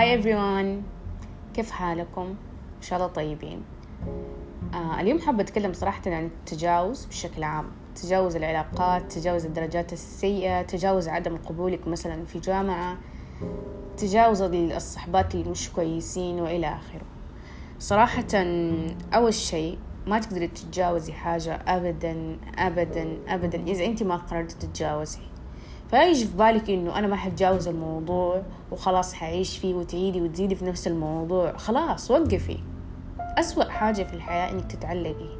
هاي 0.00 0.22
everyone. 0.22 0.82
كيف 1.54 1.70
حالكم؟ 1.70 2.22
إن 2.76 2.82
شاء 2.82 2.98
الله 2.98 3.10
طيبين. 3.10 3.62
آه 4.74 5.00
اليوم 5.00 5.18
حابة 5.18 5.42
أتكلم 5.42 5.72
صراحة 5.72 6.02
عن 6.06 6.26
التجاوز 6.26 7.04
بشكل 7.04 7.42
عام. 7.42 7.64
تجاوز 7.94 8.36
العلاقات 8.36 9.12
تجاوز 9.12 9.46
الدرجات 9.46 9.92
السيئة 9.92 10.62
تجاوز 10.62 11.08
عدم 11.08 11.36
قبولك 11.36 11.88
مثلا 11.88 12.24
في 12.24 12.38
جامعة 12.38 12.98
تجاوز 13.96 14.42
الصحبات 14.42 15.34
اللي 15.34 15.50
مش 15.50 15.70
كويسين 15.70 16.40
وإلى 16.40 16.66
آخره. 16.66 17.06
صراحة 17.78 18.28
أول 19.14 19.34
شيء 19.34 19.78
ما 20.06 20.18
تقدري 20.18 20.48
تتجاوزي 20.48 21.12
حاجة 21.12 21.54
أبدا 21.54 22.36
أبدا 22.58 23.18
أبدا. 23.28 23.62
إذا 23.62 23.84
أنت 23.84 24.02
ما 24.02 24.16
قررتي 24.16 24.54
تتجاوزي 24.66 25.29
فلا 25.90 26.08
يجي 26.08 26.24
في 26.26 26.36
بالك 26.36 26.70
إنه 26.70 26.98
أنا 26.98 27.06
ما 27.06 27.16
حتجاوز 27.16 27.68
الموضوع 27.68 28.42
وخلاص 28.72 29.14
حعيش 29.14 29.58
فيه 29.58 29.74
وتعيدي 29.74 30.20
وتزيدي 30.20 30.54
في 30.54 30.64
نفس 30.64 30.86
الموضوع. 30.86 31.56
خلاص 31.56 32.10
وقفي. 32.10 32.58
أسوأ 33.38 33.64
حاجة 33.64 34.02
في 34.02 34.14
الحياة 34.14 34.50
إنك 34.50 34.72
تتعلقي. 34.72 35.38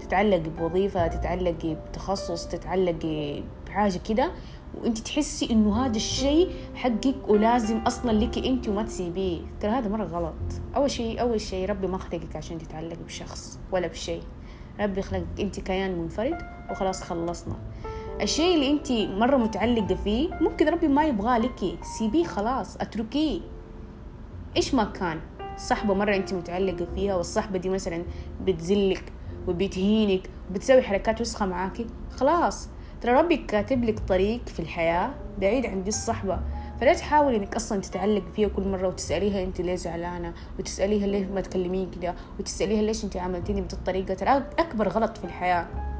تتعلقي 0.00 0.50
بوظيفة 0.58 1.06
تتعلقي 1.06 1.74
بتخصص 1.74 2.46
تتعلقي 2.46 3.42
بحاجة 3.66 4.00
كده 4.08 4.32
وأنت 4.74 4.98
تحسي 4.98 5.50
إنه 5.50 5.86
هذا 5.86 5.96
الشيء 5.96 6.50
حقك 6.74 7.28
ولازم 7.28 7.78
أصلا 7.78 8.12
لك 8.12 8.38
أنت 8.38 8.68
وما 8.68 8.82
تسيبيه. 8.82 9.40
ترى 9.60 9.70
هذا 9.70 9.88
مرة 9.88 10.04
غلط. 10.04 10.34
أول 10.76 10.90
شيء 10.90 11.20
أول 11.20 11.40
شيء 11.40 11.68
ربي 11.70 11.86
ما 11.86 11.98
خلقك 11.98 12.36
عشان 12.36 12.58
تتعلقي 12.58 13.04
بشخص 13.04 13.58
ولا 13.72 13.86
بشيء. 13.86 14.22
ربي 14.80 15.02
خلقك 15.02 15.40
أنت 15.40 15.60
كيان 15.60 15.98
منفرد 15.98 16.38
وخلاص 16.70 17.02
خلصنا. 17.02 17.56
الشيء 18.22 18.54
اللي 18.54 18.70
انت 18.70 18.92
مرة 18.92 19.36
متعلقة 19.36 19.94
فيه 19.94 20.30
ممكن 20.40 20.68
ربي 20.68 20.88
ما 20.88 21.04
يبغاه 21.04 21.38
لك 21.38 21.78
سيبيه 21.98 22.24
خلاص 22.24 22.76
اتركيه. 22.76 23.40
إيش 24.56 24.74
ما 24.74 24.84
كان. 24.84 25.20
صحبه 25.56 25.94
مرة 25.94 26.16
انت 26.16 26.34
متعلقة 26.34 26.86
فيها 26.94 27.14
والصحبه 27.14 27.58
دي 27.58 27.68
مثلا 27.68 28.02
بتزلك 28.42 29.12
وبتهينك 29.48 30.30
وبتسوي 30.50 30.82
حركات 30.82 31.20
وسخة 31.20 31.46
معاكي 31.46 31.86
خلاص. 32.16 32.68
ترى 33.00 33.12
ربي 33.12 33.36
كاتب 33.36 33.84
لك 33.84 33.98
طريق 33.98 34.48
في 34.48 34.60
الحياة 34.60 35.10
بعيد 35.40 35.66
عن 35.66 35.82
دي 35.82 35.88
الصحبة 35.88 36.40
فلا 36.80 36.94
تحاولي 36.94 37.36
انك 37.36 37.56
أصلا 37.56 37.80
تتعلق 37.80 38.22
فيها 38.36 38.48
كل 38.48 38.68
مرة 38.68 38.88
وتسأليها 38.88 39.42
انت 39.42 39.60
ليه 39.60 39.74
زعلانة 39.74 40.34
وتسأليها 40.58 41.06
ليه 41.06 41.26
ما 41.26 41.40
تكلمين 41.40 41.90
كده 41.90 42.14
وتسأليها 42.40 42.82
ليش 42.82 43.04
انت 43.04 43.16
عملتيني 43.16 43.60
بهذه 43.60 43.72
الطريقة. 43.72 44.14
ترى 44.14 44.44
أكبر 44.58 44.88
غلط 44.88 45.18
في 45.18 45.24
الحياة. 45.24 45.95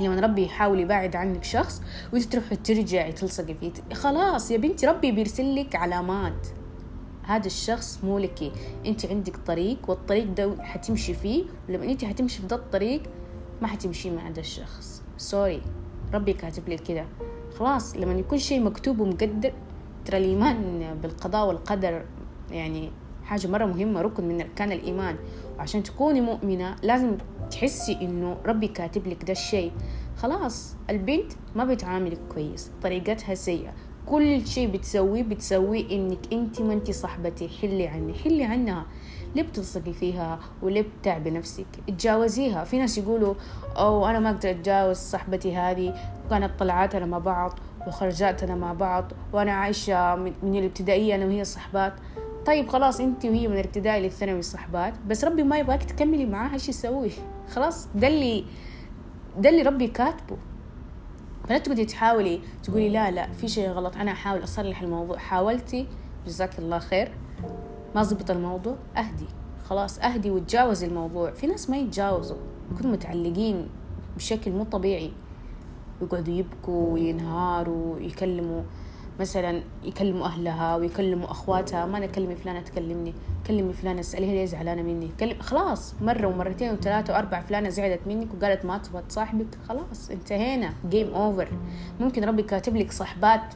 لما 0.00 0.20
ربي 0.20 0.44
يحاول 0.44 0.80
يبعد 0.80 1.16
عنك 1.16 1.44
شخص 1.44 1.82
وانت 2.12 2.24
تروحي 2.24 2.56
ترجعي 2.56 3.12
تلصقي 3.12 3.54
فيه 3.54 3.72
خلاص 3.94 4.50
يا 4.50 4.56
بنتي 4.56 4.86
ربي 4.86 5.12
بيرسل 5.12 5.54
لك 5.54 5.76
علامات. 5.76 6.46
هذا 7.22 7.46
الشخص 7.46 8.04
مو 8.04 8.18
لك. 8.18 8.52
انت 8.86 9.06
عندك 9.06 9.36
طريق 9.36 9.90
والطريق 9.90 10.24
ده 10.24 10.62
حتمشي 10.62 11.14
فيه 11.14 11.44
ولما 11.68 11.84
انت 11.84 12.04
حتمشي 12.04 12.40
في 12.40 12.46
ده 12.46 12.56
الطريق 12.56 13.02
ما 13.62 13.68
حتمشي 13.68 14.10
مع 14.10 14.28
هذا 14.28 14.40
الشخص. 14.40 15.02
سوري 15.16 15.62
ربي 16.14 16.32
كاتب 16.32 16.68
لي 16.68 16.76
كده. 16.76 17.06
خلاص 17.58 17.96
لما 17.96 18.12
يكون 18.12 18.38
شيء 18.38 18.62
مكتوب 18.62 19.00
ومقدر 19.00 19.52
ترى 20.04 20.18
الإيمان 20.18 20.80
بالقضاء 21.02 21.48
والقدر 21.48 22.04
يعني 22.50 22.90
حاجة 23.24 23.46
مرة 23.48 23.64
مهمة 23.64 24.00
ركن 24.02 24.28
من 24.28 24.40
أركان 24.40 24.72
الإيمان. 24.72 25.16
وعشان 25.58 25.82
تكوني 25.82 26.20
مؤمنة 26.20 26.76
لازم 26.82 27.16
تحسي 27.50 27.98
إنه 28.02 28.36
ربي 28.46 28.68
كاتب 28.68 29.06
لك 29.06 29.24
ده 29.24 29.32
الشيء. 29.32 29.72
خلاص 30.16 30.76
البنت 30.90 31.32
ما 31.56 31.64
بتعاملك 31.64 32.18
كويس 32.34 32.70
طريقتها 32.82 33.34
سيئة. 33.34 33.72
كل 34.06 34.46
شيء 34.46 34.70
بتسويه 34.70 35.22
بتسويه 35.22 35.90
إنك 35.90 36.32
أنت 36.32 36.60
ما 36.60 36.72
أنت 36.72 36.90
صاحبتي. 36.90 37.48
حلي 37.48 37.86
عني 37.86 38.14
حلي 38.14 38.44
عنها. 38.44 38.86
ليه 39.34 39.42
بتلصقي 39.42 39.92
فيها 39.92 40.38
وليه 40.62 40.84
بتعبي 41.00 41.30
نفسك؟ 41.30 41.66
اتجاوزيها. 41.88 42.64
في 42.64 42.78
ناس 42.78 42.98
يقولوا 42.98 43.34
أو 43.76 44.06
أنا 44.06 44.18
ما 44.18 44.30
أقدر 44.30 44.50
أتجاوز 44.50 44.96
صاحبتي 44.96 45.56
هذه. 45.56 45.94
كانت 46.30 46.50
طلعاتنا 46.58 47.06
مع 47.06 47.18
بعض 47.18 47.58
وخرجاتنا 47.86 48.54
مع 48.54 48.72
بعض 48.72 49.12
وأنا 49.32 49.52
عايشة 49.52 50.14
من 50.16 50.56
الابتدائية 50.56 51.14
أنا 51.14 51.24
وهي 51.26 51.44
صحبات 51.44 51.92
طيب 52.50 52.68
خلاص 52.68 53.00
انت 53.00 53.24
وهي 53.24 53.48
من 53.48 53.54
الابتدائي 53.54 54.02
للثانوي 54.02 54.42
صحبات 54.42 54.94
بس 55.06 55.24
ربي 55.24 55.42
ما 55.42 55.58
يبغاك 55.58 55.82
تكملي 55.82 56.26
معاها 56.26 56.54
إيش 56.54 56.68
يسوي 56.68 57.10
خلاص 57.52 57.88
ده 57.94 58.08
اللي 58.08 58.44
ده 59.38 59.50
اللي 59.50 59.62
ربي 59.62 59.86
كاتبه. 59.86 60.36
فلا 61.48 61.58
تقعدي 61.58 61.84
تحاولي 61.84 62.40
تقولي 62.62 62.88
لا 62.88 63.10
لا 63.10 63.32
في 63.32 63.48
شيء 63.48 63.68
غلط 63.68 63.96
أنا 63.96 64.10
أحاول 64.10 64.44
أصلح 64.44 64.82
الموضوع. 64.82 65.18
حاولتي؟ 65.18 65.86
جزاك 66.26 66.58
الله 66.58 66.78
خير. 66.78 67.12
ما 67.94 68.02
زبط 68.02 68.30
الموضوع 68.30 68.76
أهدي. 68.96 69.26
خلاص 69.64 69.98
أهدي 69.98 70.30
وتجاوزي 70.30 70.86
الموضوع. 70.86 71.30
في 71.30 71.46
ناس 71.46 71.70
ما 71.70 71.76
يتجاوزوا 71.76 72.38
يكونوا 72.72 72.92
متعلقين 72.92 73.68
بشكل 74.16 74.50
مو 74.50 74.64
طبيعي. 74.64 75.12
يقعدوا 76.02 76.34
يبكوا 76.34 76.92
وينهاروا 76.92 77.94
ويكلموا. 77.94 78.62
مثلا 79.20 79.62
يكلموا 79.84 80.26
أهلها 80.26 80.76
ويكلموا 80.76 81.30
أخواتها 81.30 81.86
ما 81.86 81.98
أنا 81.98 82.06
كلمي 82.06 82.36
فلانة 82.36 82.60
تكلمني 82.60 83.14
كلمي 83.46 83.72
فلانة 83.72 84.00
اسأليها 84.00 84.32
ليه 84.32 84.44
زعلانة 84.44 84.82
مني. 84.82 85.10
كلم 85.20 85.40
خلاص 85.40 85.94
مرة 86.00 86.26
ومرتين 86.26 86.72
وثلاثة 86.72 87.12
وأربع 87.12 87.40
فلانة 87.40 87.68
زعلت 87.68 88.00
منك 88.06 88.28
وقالت 88.34 88.64
ما 88.64 88.78
تبغى 88.78 89.02
تصاحبك؟ 89.08 89.46
خلاص 89.68 90.10
انتهينا 90.10 90.72
جيم 90.88 91.14
أوفر 91.14 91.48
ممكن 92.00 92.24
ربي 92.24 92.42
كاتب 92.42 92.76
لك 92.76 92.92
صحبات 92.92 93.54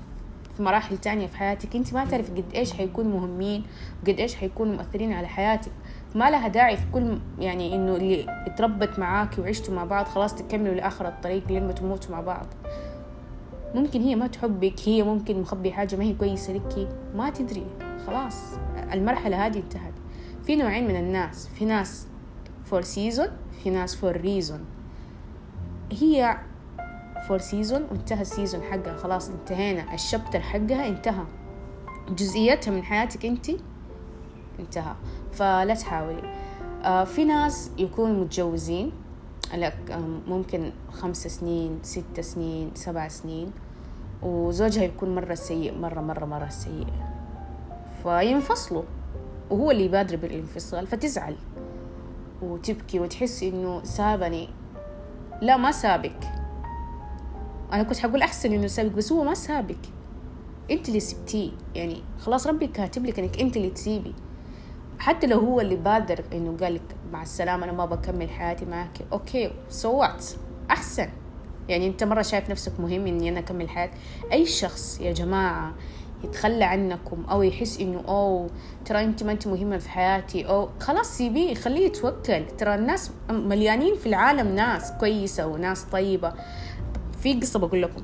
في 0.57 0.63
مراحل 0.63 0.99
تانية 0.99 1.27
في 1.27 1.37
حياتك. 1.37 1.77
أنت 1.77 1.95
ما 1.95 2.05
تعرف 2.05 2.31
قد 2.31 2.45
إيش 2.55 2.73
حيكونوا 2.73 3.21
مهمين 3.21 3.65
وقد 4.03 4.21
إيش 4.21 4.35
حيكونوا 4.35 4.75
مؤثرين 4.75 5.13
على 5.13 5.27
حياتك. 5.27 5.73
ما 6.15 6.31
لها 6.31 6.49
داعي 6.49 6.77
في 6.77 6.85
كل 6.93 7.19
يعني 7.39 7.75
إنه 7.75 7.97
اللي 7.97 8.27
اتربت 8.47 8.99
معاك 8.99 9.39
وعشتوا 9.39 9.75
مع 9.75 9.85
بعض 9.85 10.07
خلاص 10.07 10.35
تكملوا 10.35 10.75
لآخر 10.75 11.09
الطريق 11.09 11.49
لين 11.49 11.67
ما 11.67 11.73
تموتوا 11.73 12.11
مع 12.11 12.21
بعض. 12.21 12.47
ممكن 13.75 14.01
هي 14.01 14.15
ما 14.15 14.27
تحبك 14.27 14.75
هي 14.85 15.03
ممكن 15.03 15.41
مخبي 15.41 15.73
حاجة 15.73 15.97
ما 15.97 16.05
هي 16.05 16.15
كويسة 16.15 16.53
لك 16.53 16.89
ما 17.15 17.31
تدري. 17.31 17.67
خلاص 18.07 18.37
المرحلة 18.93 19.47
هذه 19.47 19.59
انتهت. 19.59 19.93
في 20.47 20.57
نوعين 20.57 20.89
من 20.89 20.97
الناس 20.97 21.49
في 21.49 21.65
ناس 21.65 22.07
for 22.65 22.83
season 22.83 23.29
في 23.63 23.71
ناس 23.71 23.97
for 23.97 24.17
reason 24.17 24.65
هي 25.93 26.39
for 27.29 27.39
season 27.39 27.83
وانتهى 27.91 28.21
ال 28.21 28.27
season 28.27 28.63
حقها. 28.63 28.97
خلاص 28.97 29.31
انتهينا. 29.31 29.95
ال 29.95 30.01
chapter 30.01 30.41
حقها 30.41 30.89
انتهى. 30.89 31.25
جزئياتها 32.09 32.71
من 32.71 32.83
حياتك 32.83 33.27
انت 33.27 33.47
انتهى. 34.61 34.95
فلا 35.33 35.75
تحاولي. 35.75 36.33
آه 36.85 37.05
في 37.05 37.25
ناس 37.25 37.71
يكونوا 37.79 38.25
متجوزين. 38.25 38.93
لك 39.61 39.99
ممكن 40.27 40.71
خمس 40.93 41.27
سنين 41.27 41.79
ست 41.83 42.21
سنين 42.21 42.71
سبع 42.75 43.09
سنين. 43.09 43.53
وزوجها 44.23 44.83
يكون 44.83 45.15
مرة 45.15 45.35
سيء 45.35 45.79
مرة 45.79 46.01
مرة 46.01 46.25
مرة 46.25 46.49
سيء. 46.49 46.87
فينفصلوا. 48.03 48.83
وهو 49.51 49.71
اللي 49.71 49.85
يبادر 49.85 50.17
بالانفصال 50.17 50.87
فتزعل. 50.87 51.37
وتبكي 52.43 53.01
وتحس 53.01 53.43
إنه 53.43 53.85
سابني. 53.85 54.49
لا 55.43 55.57
ما 55.57 55.73
سابك. 55.73 56.33
أنا 57.73 57.83
كنت 57.83 57.99
حقول 57.99 58.23
أحسن 58.23 58.53
إنه 58.53 58.67
سابك 58.67 58.93
بس 58.93 59.13
هو 59.13 59.25
ما 59.25 59.35
سابك. 59.35 59.79
أنت 60.71 60.89
اللي 60.89 61.01
سبتيه. 61.01 61.51
يعني 61.75 62.03
خلاص 62.21 62.47
ربي 62.47 62.67
كاتب 62.67 63.07
لك 63.07 63.19
إنك 63.19 63.41
أنت 63.41 63.57
اللي 63.57 63.71
تسيبي. 63.71 64.15
حتى 64.99 65.27
لو 65.27 65.39
هو 65.39 65.61
اللي 65.61 65.77
بادر 65.77 66.25
إنه 66.33 66.57
قال 66.61 66.75
لك 66.75 66.97
مع 67.13 67.23
السلامة 67.23 67.65
أنا 67.65 67.73
ما 67.73 67.85
بكمل 67.85 68.31
حياتي 68.31 68.65
معك. 68.65 68.99
okay 69.13 69.51
so 69.69 69.88
what 69.88 70.27
أحسن. 70.71 71.09
يعني 71.69 71.87
أنت 71.89 72.05
مرة 72.05 72.23
شايف 72.23 72.51
نفسك 72.51 72.81
مهم 72.81 73.07
إني 73.07 73.29
أنا 73.29 73.39
أكمل 73.39 73.69
حياتي 73.69 73.95
أي 74.33 74.47
شخص 74.47 75.01
يا 75.01 75.13
جماعة 75.13 75.73
يتخلى 76.25 76.65
عنكم 76.65 77.25
أو 77.25 77.43
يحس 77.43 77.81
إنه 77.81 78.03
أوه 78.09 78.51
ترى 78.85 79.05
أنت 79.05 79.23
ما 79.23 79.33
أنت 79.33 79.47
مهمة 79.47 79.79
في 79.79 79.91
حياتي 79.91 80.49
أو 80.49 80.69
خلاص 80.81 81.17
سيبيه 81.19 81.55
خليه 81.55 81.87
يتوكل. 81.87 82.47
ترى 82.47 82.75
الناس 82.75 83.11
مليانين 83.31 83.95
في 83.95 84.07
العالم 84.07 84.55
ناس 84.55 84.93
كويسة 84.93 85.47
وناس 85.47 85.85
طيبة. 85.85 86.33
في 87.21 87.41
قصة 87.41 87.59
بقول 87.59 87.83
لكم. 87.83 88.03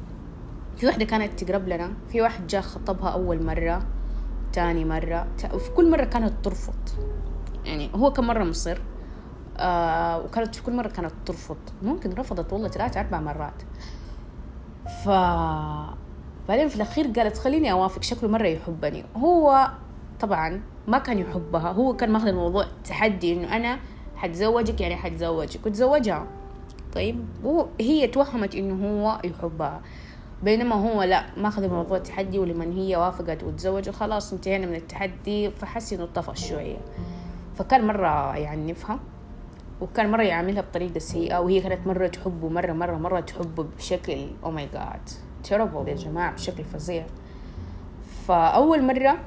في 0.77 0.87
واحدة 0.87 1.05
كانت 1.05 1.43
تقرب 1.43 1.69
لنا 1.69 1.93
في 2.13 2.23
واحد 2.23 2.47
جاء 2.47 2.63
خطبها 2.63 3.11
أول 3.11 3.43
مرة. 3.45 3.87
تاني 4.53 4.85
مرة. 4.85 5.27
وفي 5.55 5.71
كل 5.71 5.91
مرة 5.91 6.05
كانت 6.05 6.33
ترفض. 6.45 6.75
يعني 7.65 7.91
هو 7.95 8.13
كم 8.13 8.27
مرة 8.27 8.45
مصر 8.45 8.79
آه 9.57 10.19
وكانت 10.19 10.55
في 10.55 10.63
كل 10.63 10.73
مرة 10.73 10.89
كانت 10.89 11.13
ترفض. 11.27 11.57
ممكن 11.83 12.13
رفضت 12.13 12.53
والله 12.53 12.69
ثلاث 12.69 12.97
أربع 12.97 13.21
مرات. 13.21 13.63
ف 15.05 15.09
بعدين 16.49 16.69
في 16.69 16.77
الأخير 16.77 17.07
قالت 17.07 17.39
خليني 17.39 17.73
أوافق 17.73 18.03
شكله 18.03 18.31
مرة 18.31 18.47
يحبني. 18.47 19.05
هو 19.17 19.71
طبعا 20.21 20.63
ما 20.89 20.99
كان 20.99 21.19
يحبها. 21.19 21.73
هو 21.73 21.97
كان 21.97 22.13
ماخذ 22.13 22.27
الموضوع 22.27 22.65
تحدي 22.85 23.33
إنه 23.33 23.57
أنا 23.57 23.79
حتزوجك 24.17 24.81
يعني 24.81 24.97
حتزوجك. 24.97 25.67
وتزوجها. 25.67 26.27
طيب 26.95 27.25
وهي 27.45 28.07
توهمت 28.07 28.55
إنه 28.55 28.87
هو 28.87 29.21
يحبها. 29.25 29.81
بينما 30.43 30.75
هو 30.77 31.03
لا 31.03 31.25
ما 31.37 31.49
أخذ 31.49 31.63
الموضوع 31.63 31.99
تحدي 31.99 32.39
ولمن 32.39 32.73
هي 32.73 32.97
وافقت 32.97 33.45
وتزوجوا 33.45 33.93
خلاص 33.93 34.33
انتهينا 34.33 34.67
من 34.67 34.75
التحدي. 34.75 35.51
فحس 35.51 35.93
إنه 35.93 36.09
طفش 36.15 36.49
شوية. 36.49 36.79
فكان 37.57 37.87
مرة 37.87 38.39
نفهم 38.55 38.99
وكان 39.81 40.11
مرة 40.11 40.23
يعاملها 40.23 40.63
بطريقة 40.63 40.99
سيئة 40.99 41.39
وهي 41.39 41.61
كانت 41.61 41.87
مرة 41.87 42.07
تحبه 42.07 42.49
مرة 42.49 42.73
مرة 42.73 42.97
مرة 42.97 43.21
تحبه 43.21 43.67
بشكل 43.79 44.27
oh 44.45 44.51
my 44.51 44.69
god 44.73 45.11
terrible 45.45 45.89
يا 45.89 45.95
جماعة 45.95 46.33
بشكل 46.33 46.65
فظيع. 46.65 47.07
فأول 48.27 48.83
مرة 48.83 49.19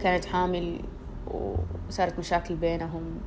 كانت 0.00 0.24
حامل 0.24 0.80
وصارت 1.88 2.18
مشاكل 2.18 2.54
بينهم 2.54 3.20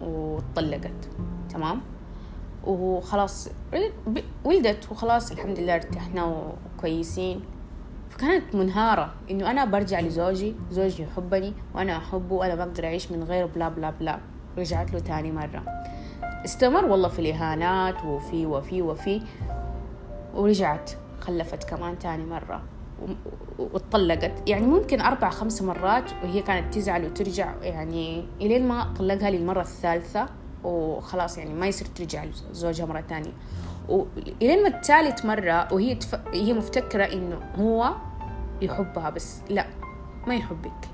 وطلقت 0.00 1.08
تمام؟ 1.50 1.80
وخلاص 2.66 3.48
ولدت 4.44 4.92
وخلاص 4.92 5.32
الحمد 5.32 5.58
لله 5.58 5.74
ارتحنا 5.74 6.44
وكويسين. 6.76 7.40
فكانت 8.10 8.54
منهارة 8.54 9.14
إنه 9.30 9.50
أنا 9.50 9.64
برجع 9.64 10.00
لزوجي 10.00 10.54
زوجي 10.70 11.02
يحبني 11.02 11.52
وأنا 11.74 11.96
أحبه 11.96 12.34
وأنا 12.34 12.54
ما 12.54 12.62
أقدر 12.62 12.84
أعيش 12.84 13.12
من 13.12 13.22
غيره 13.22 13.46
بلا 13.46 13.68
بلا 13.68 13.90
بلا. 13.90 14.18
رجعت 14.58 14.92
له 14.92 14.98
تاني 14.98 15.32
مرة. 15.32 15.64
استمر 16.44 16.84
والله 16.84 17.08
في 17.08 17.18
الإهانات 17.18 18.04
وفي 18.04 18.46
وفي 18.46 18.82
وفي. 18.82 19.22
ورجعت 20.34 20.90
خلفت 21.20 21.64
كمان 21.64 21.98
تاني 21.98 22.24
مرة. 22.24 22.62
واتطلقت. 23.58 24.48
يعني 24.48 24.66
ممكن 24.66 25.00
أربع 25.00 25.30
خمس 25.30 25.62
مرات 25.62 26.04
وهي 26.22 26.42
كانت 26.42 26.74
تزعل 26.74 27.04
وترجع 27.04 27.54
يعني 27.62 28.24
إلين 28.40 28.68
ما 28.68 28.94
طلقها 28.98 29.30
للمرة 29.30 29.60
الثالثة. 29.60 30.26
وخلاص 30.64 31.38
يعني 31.38 31.54
ما 31.54 31.66
يصير 31.66 31.86
ترجع 31.94 32.24
لزوجها 32.50 32.86
مرة 32.86 33.00
تانية 33.00 33.32
وإلين 33.88 34.62
ما 34.62 34.68
الثالث 34.68 35.24
مرة 35.24 35.72
وهي 35.72 35.94
تف... 35.94 36.14
هي 36.34 36.52
مفتكرة 36.52 37.04
إنه 37.04 37.40
هو 37.58 37.94
يحبها 38.62 39.10
بس 39.10 39.38
لا 39.50 39.66
ما 40.26 40.34
يحبك. 40.34 40.88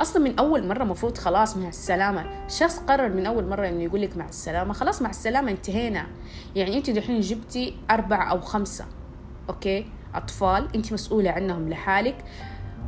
أصلا 0.00 0.22
من 0.22 0.38
أول 0.38 0.66
مرة 0.66 0.84
مفروض 0.84 1.18
خلاص 1.18 1.56
مع 1.56 1.68
السلامة. 1.68 2.48
شخص 2.48 2.78
قرر 2.78 3.08
من 3.08 3.26
أول 3.26 3.48
مرة 3.48 3.68
إنه 3.68 3.82
يقول 3.82 4.02
لك 4.02 4.16
مع 4.16 4.28
السلامة 4.28 4.72
خلاص 4.72 5.02
مع 5.02 5.10
السلامة 5.10 5.50
انتهينا. 5.50 6.06
يعني 6.56 6.78
أنت 6.78 6.90
دحين 6.90 7.20
جبتي 7.20 7.76
أربعة 7.90 8.30
أو 8.30 8.40
خمسة 8.40 8.84
أوكي؟ 9.48 9.86
أطفال 10.14 10.68
أنت 10.74 10.92
مسؤولة 10.92 11.30
عنهم 11.30 11.68
لحالك. 11.68 12.24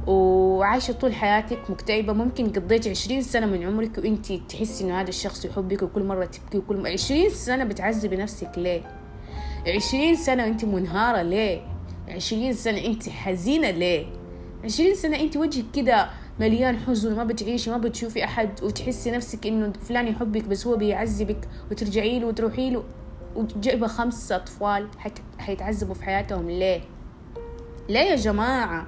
وعايشة 0.07 0.93
طول 0.93 1.15
حياتك 1.15 1.71
مكتئبة 1.71 2.13
ممكن 2.13 2.53
قضيتي 2.53 2.91
عشرين 2.91 3.23
سنة 3.23 3.47
من 3.47 3.63
عمرك 3.67 3.99
وإنت 3.99 4.33
تحسي 4.33 4.85
إنه 4.85 5.01
هذا 5.01 5.09
الشخص 5.09 5.45
يحبك 5.45 5.83
وكل 5.83 6.03
مرة 6.05 6.25
تبكي 6.25 6.59
وكل 6.59 6.77
مرة 6.77 6.89
عشرين 6.91 7.31
سنة 7.31 7.65
بتعذبي 7.65 8.17
نفسك 8.17 8.51
ليه 8.57 8.83
عشرين 9.77 10.15
سنة 10.17 10.43
وإنت 10.45 10.65
منهارة 10.65 11.23
ليه 11.23 11.61
عشرين 12.09 12.53
سنة 12.53 12.85
إنت 12.85 13.09
حزينة 13.09 13.71
ليه 13.71 14.07
عشرين 14.65 14.95
سنة 14.95 15.21
إنت 15.21 15.37
وجهك 15.37 15.65
كده 15.75 16.11
مليان 16.41 16.77
حزن 16.79 17.17
ما 17.17 17.25
بتعيشي 17.25 17.71
ما 17.71 17.79
بتشوفي 17.79 18.25
أحد 18.25 18.63
وتحسي 18.63 19.11
نفسك 19.11 19.47
إنه 19.47 19.73
فلان 19.89 20.09
يحبك 20.09 20.45
بس 20.45 20.67
هو 20.67 20.77
بيعذبك 20.77 21.49
وترجعي 21.71 22.19
له 22.19 22.27
وتروحي 22.27 22.71
له 22.71 22.85
وجايبة 23.37 23.87
خمسة 23.87 24.37
أطفال 24.37 24.89
حيتعذبوا 25.39 25.95
في 25.95 26.05
حياتهم 26.05 26.51
ليه؟ 26.51 26.81
ليه 27.89 28.01
يا 28.01 28.17
جماعة؟ 28.17 28.87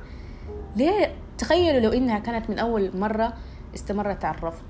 ليه؟ 0.77 1.15
تخيلوا 1.39 1.81
لو 1.81 1.91
إنها 1.91 2.19
كانت 2.19 2.51
من 2.51 2.59
أول 2.59 2.91
مرة 2.95 3.33
استمرت 3.75 4.25
على 4.25 4.39
الرفض؟ 4.39 4.65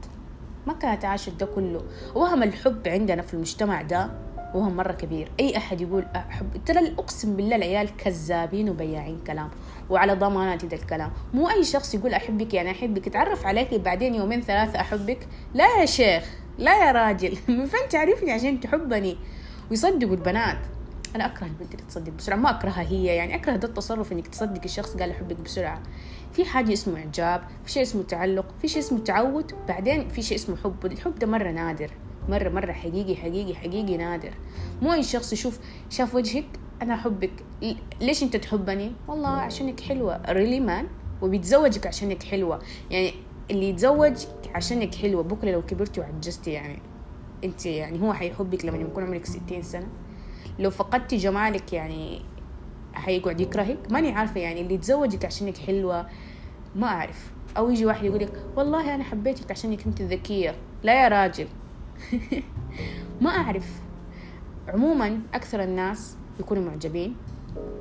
ما 0.67 0.73
كانت 0.73 1.05
عاشت 1.05 1.32
ده 1.41 1.47
كله. 1.47 1.82
وهم 2.14 2.43
الحب 2.43 2.88
عندنا 2.88 3.23
في 3.23 3.35
المجتمع 3.35 3.82
ده 3.82 4.11
وهم 4.55 4.76
مرة 4.76 4.93
كبير. 4.93 5.31
أي 5.41 5.56
أحد 5.56 5.81
يقول 5.81 6.06
أحب 6.17 6.64
ترى 6.67 6.93
أقسم 6.99 7.37
بالله 7.37 7.56
العيال 7.56 7.97
كذابين 7.97 8.70
وبياعين 8.70 9.20
كلام 9.26 9.50
وعلى 9.91 10.14
ضماناتي 10.14 10.67
ده 10.67 10.76
الكلام. 10.76 11.11
مو 11.35 11.50
أي 11.50 11.64
شخص 11.64 11.94
يقول 11.94 12.14
أحبك 12.14 12.55
يعني 12.55 12.70
أحبك. 12.70 13.06
يتعرف 13.06 13.47
عليك 13.47 13.75
بعدين 13.75 14.14
يومين 14.14 14.41
ثلاثة 14.41 14.81
أحبك؟ 14.81 15.19
لا 15.55 15.81
يا 15.81 15.87
شيخ 15.87 16.25
لا 16.58 16.87
يا 16.87 16.93
راجل. 16.93 17.38
من 17.49 17.67
فين 17.67 17.88
تعرفني 17.91 18.32
عشان 18.32 18.61
تحبني. 18.61 19.17
ويصدقوا 19.70 20.14
البنات. 20.14 20.58
أنا 21.17 21.27
أكره 21.27 21.47
البنت 21.47 21.75
اللي 21.75 21.87
تصدق 21.87 22.12
بسرعة 22.12 22.37
ما 22.37 22.51
أكرهها 22.51 22.83
هي 22.83 23.05
يعني 23.05 23.35
أكره 23.35 23.57
ده 23.57 23.69
التصرف 23.69 24.12
إنك 24.12 24.29
تصدق 24.29 24.61
الشخص 24.65 24.97
قال 24.97 25.11
احبك 25.11 25.41
بسرعة. 25.41 25.83
في 26.33 26.45
حاجة 26.45 26.73
اسمه 26.73 26.99
إعجاب 26.99 27.43
في 27.65 27.73
شيء 27.73 27.83
اسمه 27.83 28.03
تعلق 28.03 28.55
في 28.61 28.69
شيء 28.69 28.83
اسمه 28.83 28.99
تعود 28.99 29.53
بعدين 29.69 30.09
في 30.09 30.23
شيء 30.23 30.37
اسمه 30.39 30.57
حب. 30.57 30.87
الحب 30.87 31.19
ده 31.19 31.27
مرة 31.27 31.51
نادر 31.51 31.91
مرة 32.29 32.49
مرة 32.49 32.73
حقيقي 32.73 33.17
حقيقي 33.17 33.55
حقيقي 33.55 33.97
نادر. 33.97 34.35
مو 34.83 34.93
أي 34.93 35.03
شخص 35.03 35.33
يشوف 35.33 35.59
شاف 35.91 36.15
وجهك 36.15 36.47
أنا 36.83 36.95
أحبك. 36.95 37.33
ليش 38.01 38.23
أنت 38.23 38.37
تحبني؟ 38.37 38.93
والله 39.09 39.29
عشانك 39.29 39.81
حلوة. 39.81 40.23
ريلي 40.29 40.61
مان 40.61 40.87
وبيتزوجك 41.23 41.87
عشانك 41.87 42.23
حلوة. 42.23 42.62
يعني 42.91 43.12
اللي 43.51 43.69
يتزوج 43.69 44.27
عشانك 44.55 44.95
حلوة. 44.95 45.23
بكرة 45.23 45.51
لو 45.51 45.62
كبرتي 45.62 46.01
وعجزتي 46.01 46.51
يعني 46.51 46.79
أنت 47.45 47.67
يعني 47.67 48.03
هو 48.03 48.12
حيحبك 48.12 48.65
لما 48.65 48.79
يكون 48.79 49.05
عمرك 49.05 49.27
ستين 49.27 49.62
سنة. 49.62 49.89
لو 50.58 50.70
فقدتي 50.70 51.16
جمالك 51.16 51.72
يعني 51.72 52.22
حيقعد 52.94 53.40
يكرهك؟ 53.40 53.78
ماني 53.90 54.12
عارفة 54.12 54.40
يعني 54.40 54.60
اللي 54.60 54.75
يتزوجك 54.75 55.25
عشانك 55.25 55.58
حلوة 55.58 56.06
ما 56.75 56.87
أعرف. 56.87 57.32
أو 57.56 57.70
يجي 57.70 57.87
واحد 57.87 58.04
يقولك 58.04 58.32
والله 58.56 58.94
أنا 58.94 59.04
حبيتك 59.04 59.50
عشانك 59.50 59.87
أنت 59.87 60.02
ذكية. 60.02 60.54
لا 60.82 61.02
يا 61.02 61.08
راجل. 61.08 61.46
ما 63.22 63.31
أعرف. 63.31 63.81
عموما 64.69 65.20
أكثر 65.34 65.62
الناس 65.62 66.16
يكونوا 66.40 66.62
معجبين 66.62 67.14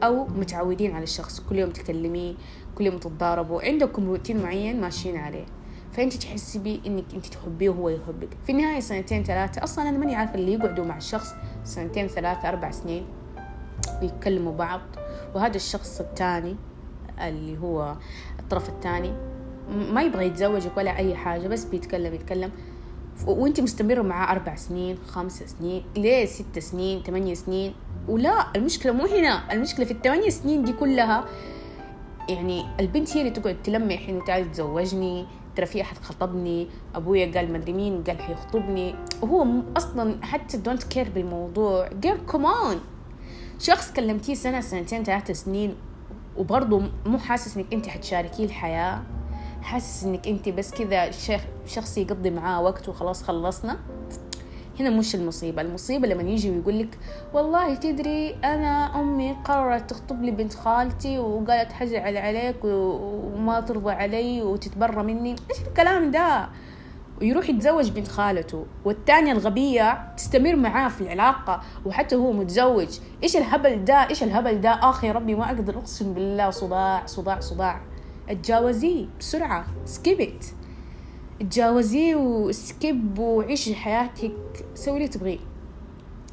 أو 0.03 0.27
متعودين 0.27 0.91
على 0.91 1.03
الشخص. 1.03 1.39
كل 1.39 1.59
يوم 1.59 1.69
تكلميه 1.69 2.33
كل 2.75 2.85
يوم 2.85 2.97
تتضاربوا. 2.97 3.61
عندكم 3.61 4.05
روتين 4.09 4.43
معين 4.43 4.81
ماشيين 4.81 5.17
عليه. 5.17 5.45
فأنت 5.91 6.13
تحسي 6.13 6.59
بي 6.59 6.81
إنك 6.85 7.03
أنت 7.13 7.25
تحبيه 7.25 7.69
وهو 7.69 7.89
يحبك. 7.89 8.29
في 8.45 8.51
النهاية 8.51 8.79
سنتين 8.79 9.23
ثلاثة 9.23 9.63
أصلا 9.63 9.89
أنا 9.89 9.97
ماني 9.97 10.15
عارفة 10.15 10.35
اللي 10.35 10.53
يقعدوا 10.53 10.85
مع 10.85 10.97
الشخص 10.97 11.33
سنتين 11.63 12.07
ثلاثة 12.07 12.49
أربع 12.49 12.71
سنين 12.71 13.05
ويتكلموا 14.01 14.53
بعض. 14.53 14.81
وهذا 15.35 15.55
الشخص 15.55 15.99
الثاني 15.99 16.55
اللي 17.21 17.57
هو 17.57 17.95
الطرف 18.39 18.69
الثاني 18.69 19.13
ما 19.69 20.01
يبغى 20.01 20.25
يتزوجك 20.25 20.77
ولا 20.77 20.97
أي 20.97 21.15
حاجة 21.15 21.47
بس 21.47 21.65
بيتكلم 21.65 22.13
يتكلم. 22.13 22.51
وأنت 23.27 23.59
مستمرة 23.61 24.01
معاه 24.01 24.31
أربع 24.31 24.55
سنين 24.55 24.97
خمس 25.07 25.43
سنين 25.43 25.83
ليه 25.95 26.25
ست 26.25 26.59
سنين 26.59 27.03
ثمانية 27.03 27.33
سنين؟ 27.33 27.73
ولا 28.07 28.45
المشكلة 28.55 28.91
مو 28.91 29.05
هنا. 29.05 29.53
المشكلة 29.53 29.85
في 29.85 29.91
الثمانية 29.91 30.29
سنين 30.29 30.63
دي 30.63 30.73
كلها 30.73 31.25
يعني 32.29 32.65
البنت 32.79 33.17
هي 33.17 33.21
اللي 33.21 33.31
تقعد 33.31 33.57
تلمح 33.63 34.09
إنه 34.09 34.25
تعالي 34.25 34.45
تزوجني. 34.45 35.25
ترى 35.55 35.65
في 35.65 35.81
أحد 35.81 35.97
خطبني 35.97 36.67
أبويا 36.95 37.31
قال 37.35 37.53
مدري 37.53 37.73
مين 37.73 38.03
قال 38.03 38.21
حيخطبني. 38.21 38.95
وهو 39.21 39.47
أصلا 39.77 40.25
حتى 40.25 40.57
don't 40.57 40.83
care 40.83 41.09
بالموضوع. 41.09 41.89
غير 42.01 42.17
كمان 42.17 42.79
شخص 43.59 43.93
كلمتيه 43.93 44.33
سنة 44.33 44.61
سنتين 44.61 45.03
ثلاثة 45.03 45.33
سنين 45.33 45.75
وبرضه 46.37 46.83
مو 47.05 47.17
حاسس 47.17 47.57
إنك 47.57 47.73
أنت 47.73 47.87
حتشاركيه 47.87 48.45
الحياة. 48.45 49.01
حاسس 49.61 50.03
إنك 50.03 50.27
أنت 50.27 50.49
بس 50.49 50.71
كذا 50.71 51.11
شخص 51.67 51.97
يقضي 51.97 52.29
معاه 52.29 52.61
وقت 52.61 52.89
وخلاص 52.89 53.23
خلصنا. 53.23 53.79
هنا 54.79 54.89
مش 54.89 55.15
المصيبة 55.15 55.61
المصيبة 55.61 56.07
لما 56.07 56.23
يجي 56.23 56.49
ويقول 56.51 56.79
لك 56.79 56.99
والله 57.33 57.75
تدري 57.75 58.35
أنا 58.43 58.99
أمي 58.99 59.37
قررت 59.45 59.89
تخطب 59.89 60.23
لي 60.23 60.31
بنت 60.31 60.53
خالتي 60.53 61.19
وقالت 61.19 61.71
حزعل 61.71 62.17
عليك 62.17 62.55
وما 62.63 63.59
ترضى 63.59 63.91
علي 63.91 64.41
وتتبرى 64.41 65.03
مني 65.03 65.35
إيش 65.51 65.61
الكلام 65.67 66.11
ده؟ 66.11 66.49
ويروح 67.21 67.49
يتزوج 67.49 67.89
بنت 67.89 68.07
خالته 68.07 68.65
والتانية 68.85 69.31
الغبية 69.31 70.13
تستمر 70.17 70.55
معاه 70.55 70.89
في 70.89 71.01
العلاقة 71.01 71.61
وحتى 71.85 72.15
هو 72.15 72.31
متزوج 72.31 72.99
إيش 73.23 73.37
الهبل 73.37 73.85
ده؟ 73.85 74.09
إيش 74.09 74.23
الهبل 74.23 74.61
ده؟ 74.61 74.69
آخ 74.69 75.03
يا 75.03 75.11
ربي 75.11 75.35
ما 75.35 75.45
أقدر 75.45 75.77
أقسم 75.77 76.13
بالله 76.13 76.49
صداع 76.49 77.05
صداع 77.05 77.39
صداع. 77.39 77.81
أتجاوزيه 78.29 79.05
بسرعة 79.19 79.65
سكيبت 79.85 80.53
اتجاوزيه 81.41 82.15
وسكيب 82.15 83.19
وعيشي 83.19 83.75
حياتك 83.75 84.65
سوي 84.73 84.97
اللي 84.97 85.07
تبغيه. 85.07 85.39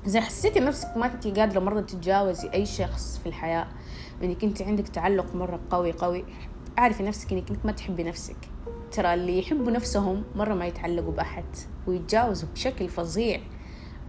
إذا 0.07 0.21
حسيتي 0.21 0.61
نفسك 0.61 0.97
ما 0.97 1.07
انت 1.07 1.27
قادرة 1.39 1.61
مرة 1.61 1.81
تتجاوزي 1.81 2.51
أي 2.55 2.67
شخص 2.67 3.19
في 3.19 3.29
الحياة؟ 3.29 3.69
وإنك 4.21 4.45
أنت 4.45 4.63
عندك 4.63 4.89
تعلق 4.89 5.35
مرة 5.35 5.61
قوي 5.71 5.93
قوي. 5.93 6.25
أعرفي 6.79 7.03
نفسك 7.03 7.33
إنك 7.33 7.51
أنت 7.51 7.67
ما 7.67 7.73
تحبي 7.73 8.03
نفسك. 8.03 8.37
ترى 8.93 9.15
اللي 9.15 9.39
يحبوا 9.39 9.73
نفسهم 9.73 10.25
مرة 10.37 10.55
ما 10.55 10.67
يتعلقوا 10.67 11.13
بأحد 11.13 11.45
ويتجاوزوا 11.87 12.49
بشكل 12.55 12.89
فظيع. 12.89 13.41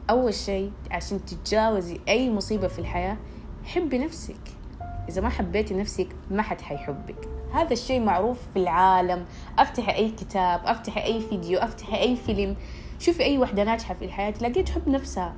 أول 0.09 0.33
شيء 0.33 0.71
عشان 0.91 1.25
تتجاوزي 1.25 1.99
أي 2.07 2.31
مصيبة 2.31 2.67
في 2.67 2.79
الحياة 2.79 3.17
حبي 3.63 3.97
نفسك. 3.97 4.56
إذا 5.09 5.21
ما 5.21 5.29
حبيتي 5.29 5.73
نفسك 5.73 6.07
ما 6.31 6.41
حد 6.41 6.61
حيحبك. 6.61 7.29
هذا 7.53 7.73
الشيء 7.73 7.99
معروف 8.01 8.37
في 8.53 8.59
العالم. 8.59 9.25
أفتحي 9.59 9.95
أي 9.95 10.09
كتاب 10.09 10.61
أفتحي 10.65 11.03
أي 11.03 11.21
فيديو 11.21 11.59
أفتحي 11.59 12.01
أي 12.01 12.15
فيلم. 12.15 12.55
شوفي 12.99 13.23
أي 13.23 13.37
وحدة 13.37 13.63
ناجحة 13.63 13.93
في 13.93 14.05
الحياة 14.05 14.31
تلاقيها 14.31 14.63
تحب 14.63 14.89
نفسها. 14.89 15.35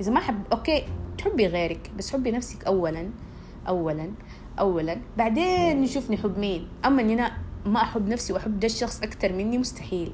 إذا 0.00 0.12
ما 0.12 0.20
حب 0.20 0.42
okay 0.52 0.84
تحبي 1.18 1.46
غيرك 1.46 1.90
بس 1.98 2.12
حبي 2.12 2.30
نفسك 2.30 2.64
اولا 2.64 3.10
اولا 3.68 4.10
اولا. 4.58 5.00
بعدين 5.16 5.80
نشوف 5.80 6.10
نحب 6.10 6.38
مين. 6.38 6.68
أما 6.84 7.02
إني 7.02 7.14
أنا 7.14 7.32
ما 7.66 7.82
أحب 7.82 8.08
نفسي 8.08 8.32
وأحب 8.32 8.60
ده 8.60 8.66
الشخص 8.66 9.02
أكثر 9.02 9.32
مني 9.32 9.58
مستحيل. 9.58 10.12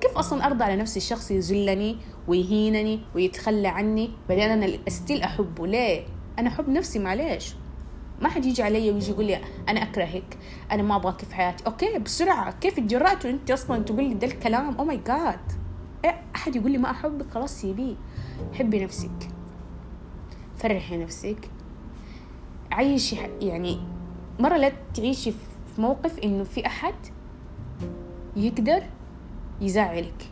كيف 0.00 0.18
أصلا 0.18 0.46
أرضى 0.46 0.64
على 0.64 0.76
نفسي 0.76 0.98
الشخص 0.98 1.30
يذلني 1.30 1.96
ويهينني 2.28 3.00
ويتخلى 3.14 3.68
عني 3.68 4.10
بعدين 4.28 4.50
أنا 4.50 4.78
still 4.88 5.22
أحبه؟ 5.22 5.66
ليه؟ 5.66 6.02
أنا 6.38 6.48
أحب 6.48 6.68
نفسي 6.68 6.98
معليش. 6.98 7.54
ما 8.20 8.28
حد 8.28 8.46
يجي 8.46 8.62
علي 8.62 8.90
ويجي 8.90 9.10
يقول 9.10 9.24
لي 9.24 9.40
أنا 9.68 9.82
أكرهك 9.82 10.38
أنا 10.72 10.82
ما 10.82 10.96
أبغاك 10.96 11.24
في 11.24 11.34
حياتي. 11.34 11.66
okay 11.66 11.98
بسرعة. 11.98 12.50
كيف 12.60 12.78
اتجرأت 12.78 13.26
وانت 13.26 13.50
أصلا 13.50 13.82
تقول 13.82 14.04
لي 14.04 14.14
ده 14.14 14.26
الكلام؟ 14.26 14.76
oh 14.76 14.84
my 14.84 15.00
god 15.06 15.52
أحد 16.34 16.56
يقول 16.56 16.70
لي 16.72 16.78
ما 16.78 16.90
احبك 16.90 17.30
خلاص 17.30 17.60
سيبيه 17.60 17.94
حبي 18.52 18.84
نفسك. 18.84 19.30
فرحي 20.56 20.96
نفسك. 20.96 21.50
عيشي 22.72 23.16
يعني 23.40 23.80
مرة 24.40 24.56
لا 24.56 24.72
تعيشي 24.94 25.30
في 25.32 25.80
موقف 25.80 26.18
إنه 26.18 26.44
في 26.44 26.66
أحد 26.66 26.94
يقدر 28.36 28.82
يزعلك. 29.60 30.30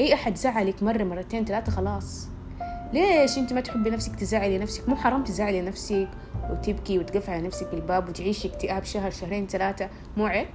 أي 0.00 0.14
أحد 0.14 0.36
زعلك 0.36 0.82
مرة 0.82 1.04
مرتين 1.04 1.44
ثلاثة 1.44 1.72
خلاص. 1.72 2.28
ليش 2.92 3.38
انت 3.38 3.52
ما 3.52 3.60
تحبي 3.60 3.90
نفسك 3.90 4.16
تزعلي 4.16 4.58
نفسك؟ 4.58 4.88
مو 4.88 4.96
حرام 4.96 5.24
تزعلي 5.24 5.62
نفسك 5.62 6.08
وتبكي 6.50 6.98
وتقفل 6.98 7.32
على 7.32 7.46
نفسك 7.46 7.68
الباب 7.72 8.08
وتعيشي 8.08 8.48
اكتئاب 8.48 8.84
شهر 8.84 9.10
شهرين 9.10 9.46
ثلاثة. 9.46 9.88
مو 10.16 10.26
عيب؟ 10.26 10.48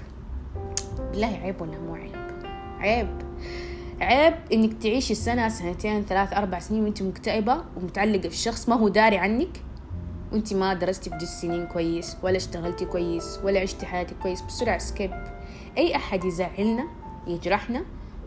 بالله 1.12 1.40
عيب 1.44 1.62
ولا 1.62 1.80
مو 1.80 1.96
عيب؟ 1.96 2.16
عيب. 2.80 3.08
عيب 4.02 4.34
انك 4.54 4.74
تعيشي 4.84 5.16
سنة 5.16 5.50
سنتين 5.50 6.06
ثلاث 6.06 6.34
أربع 6.34 6.60
سنين 6.60 6.84
وانت 6.84 7.04
مكتئبة 7.04 7.64
ومتعلقة 7.78 8.30
في 8.30 8.38
شخص 8.38 8.70
ما 8.70 8.76
هو 8.76 8.88
داري 8.88 9.18
عنك. 9.18 9.62
وانت 10.32 10.54
ما 10.54 10.74
درستي 10.74 11.10
في 11.10 11.18
دي 11.18 11.24
السنين 11.24 11.68
كويس 11.68 12.18
ولا 12.24 12.38
اشتغلتي 12.38 12.86
كويس 12.86 13.40
ولا 13.44 13.60
عشتي 13.60 13.86
حياتك 13.86 14.16
كويس 14.22 14.42
بسرعة 14.42 14.78
سكيب 14.78 15.12
أي 15.78 15.96
أحد 15.96 16.26
يزعلنا 16.26 16.88
يجرحنا 17.28 17.86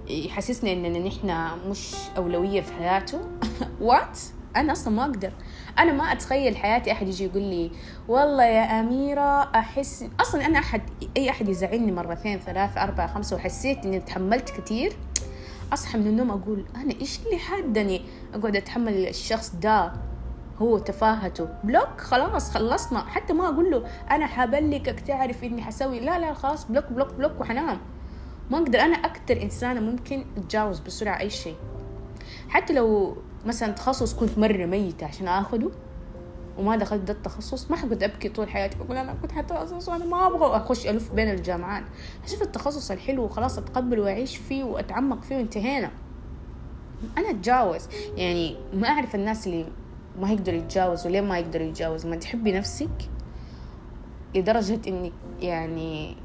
يحسسنا 0.09 0.73
اننا 0.73 0.99
نحن 0.99 1.59
مش 1.71 1.95
أولوية 2.17 2.61
في 2.61 2.73
حياته. 2.73 3.21
what 3.81 4.19
أنا 4.57 4.73
أصلا 4.73 4.95
ما 4.95 5.03
أقدر. 5.03 5.33
أنا 5.79 5.93
ما 5.93 6.13
أتخيل 6.13 6.57
حياتي 6.57 6.93
أحد 6.93 7.09
يجي 7.09 7.25
يقول 7.25 7.43
لي 7.43 7.71
والله 8.09 8.45
يا 8.45 8.81
أميرة 8.81 9.43
احس 9.43 10.05
أصلا 10.21 10.47
أنا 10.47 10.59
احد 10.59 10.83
أي 11.17 11.31
أحد 11.31 11.49
يزعلني 11.49 11.93
مرتين 11.93 12.39
ثلاثة 12.39 12.83
أربعة 12.83 13.15
خمسة 13.15 13.37
وحسيت 13.37 13.85
إني 13.85 14.01
تحملت 14.01 14.51
كثير. 14.51 14.97
أصحى 15.73 15.99
من 15.99 16.07
النوم 16.07 16.31
أقول 16.31 16.65
أنا 16.77 16.95
إيش 17.01 17.21
اللي 17.27 17.39
حدني؟ 17.39 18.03
أقعد 18.35 18.57
أتحمل 18.57 19.09
الشخص 19.09 19.55
ده 19.55 19.93
هو 20.59 20.79
تفاهته. 20.79 21.49
block 21.65 22.01
خلاص 22.01 22.51
خلصنا. 22.51 23.05
حتى 23.05 23.33
ما 23.33 23.49
أقول 23.49 23.71
له 23.71 23.87
أنا 24.11 24.27
حبلكك 24.27 25.01
تعرف 25.01 25.45
إني 25.45 25.63
حسوي 25.63 26.01
لا 26.01 26.19
لا 26.19 26.35
خلاص 26.35 26.65
block 26.65 26.93
block 26.93 27.13
block 27.13 27.41
وحنام. 27.41 27.79
ما 28.51 28.59
أقدر 28.59 28.79
أنا 28.79 28.97
أكتر 28.97 29.43
إنسانة 29.43 29.81
ممكن 29.81 30.25
أتجاوز 30.37 30.79
بسرعة 30.81 31.21
أي 31.21 31.31
شيء. 31.31 31.57
حتى 32.49 32.73
لو 32.73 33.17
مثلا 33.47 33.73
تخصص 33.73 34.15
كنت 34.15 34.39
مرة 34.39 34.67
ميتة 34.67 35.07
عشان 35.07 35.29
آخده 35.29 35.71
وما 36.59 36.77
دخلت 36.77 37.03
ده 37.03 37.13
التخصص 37.13 37.71
ما 37.71 37.77
حقعد 37.77 38.03
أبكي 38.03 38.29
طول 38.29 38.49
حياتي 38.49 38.79
بقول 38.79 38.97
أنا 38.97 39.15
كنت 39.23 39.33
حتخصص 39.33 39.89
وأنا 39.89 40.05
ما 40.05 40.27
أبغى 40.27 40.57
أخش 40.57 40.87
ألف 40.87 41.15
بين 41.15 41.31
الجامعات. 41.31 41.85
أشوف 42.25 42.43
التخصص 42.43 42.91
الحلو 42.91 43.25
وخلاص 43.25 43.59
أتقبل 43.59 44.01
وأعيش 44.01 44.37
فيه 44.37 44.65
وأتعمق 44.65 45.23
فيه 45.23 45.37
وانتهينا. 45.37 45.91
أنا 47.19 47.31
أتجاوز. 47.31 47.89
يعني 48.17 48.57
ما 48.75 48.89
أعرف 48.89 49.15
الناس 49.15 49.47
اللي 49.47 49.67
ما 50.21 50.33
يقدروا 50.33 50.59
يتجاوزوا 50.59 51.11
ليه 51.11 51.21
ما 51.21 51.39
يقدروا 51.39 51.67
يتجاوزوا؟ 51.67 52.11
ما 52.11 52.17
تحبي 52.17 52.53
نفسك 52.53 53.11
لدرجة 54.35 54.81
إنك 54.89 55.13
يعني 55.41 56.17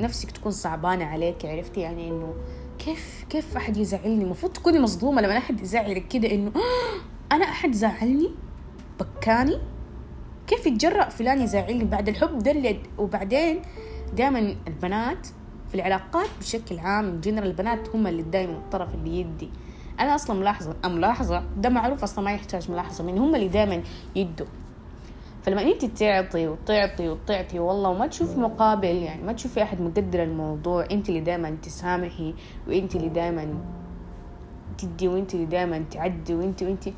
نفسك 0.00 0.30
تكون 0.30 0.52
صعبانة 0.52 1.04
عليك 1.04 1.44
عرفتي؟ 1.44 1.80
يعني 1.80 2.08
إنه 2.08 2.34
كيف 2.78 3.24
كيف 3.30 3.56
أحد 3.56 3.76
يزعلني؟ 3.76 4.24
المفروض 4.24 4.52
تكوني 4.52 4.78
مصدومة 4.78 5.22
لما 5.22 5.38
أحد 5.38 5.60
يزعلك 5.60 6.08
كده 6.08 6.30
إنه 6.30 6.52
أنا 7.32 7.44
أحد 7.44 7.72
زعلني؟ 7.72 8.30
بكاني؟ 9.00 9.58
كيف 10.46 10.66
يتجرأ 10.66 11.08
فلان 11.08 11.42
يزعلني 11.42 11.84
بعد 11.84 12.08
الحب؟ 12.08 12.38
ده 12.38 12.50
اللي 12.50 12.80
وبعدين 12.98 13.62
دائما 14.16 14.56
البنات 14.66 15.26
في 15.68 15.74
العلاقات 15.74 16.28
بشكل 16.40 16.78
عام 16.78 17.20
جنرال 17.20 17.48
البنات 17.48 17.88
هم 17.94 18.06
اللي 18.06 18.22
دايما 18.22 18.52
الطرف 18.52 18.94
اللي 18.94 19.20
يدي. 19.20 19.50
أنا 20.00 20.14
أصلا 20.14 20.40
ملاحظة 20.40 20.76
ملاحظة؟ 20.84 21.44
ده 21.56 21.68
معروف 21.68 22.02
أصلا 22.02 22.24
ما 22.24 22.32
يحتاج 22.32 22.70
ملاحظة 22.70 23.04
من 23.04 23.18
هم 23.18 23.34
اللي 23.34 23.48
دائما 23.48 23.82
يدوا. 24.16 24.46
فلما 25.42 25.62
انت 25.62 25.84
تعطي 25.84 26.48
وتعطي 26.48 27.08
وتعطي 27.08 27.58
والله 27.58 27.88
وما 27.88 28.06
تشوفي 28.06 28.40
مقابل 28.40 28.86
يعني 28.86 29.22
ما 29.22 29.32
تشوفي 29.32 29.62
أحد 29.62 29.80
مقدر 29.80 30.22
الموضوع. 30.22 30.86
انت 30.90 31.08
اللي 31.08 31.20
دائما 31.20 31.50
تسامحي 31.62 32.34
وانت 32.68 32.96
اللي 32.96 33.08
دائما 33.08 33.54
تدي 34.78 35.08
وانت 35.08 35.34
اللي 35.34 35.46
دائما 35.46 35.84
تعدي 35.90 36.34
وانت 36.34 36.62
وانت 36.62 36.88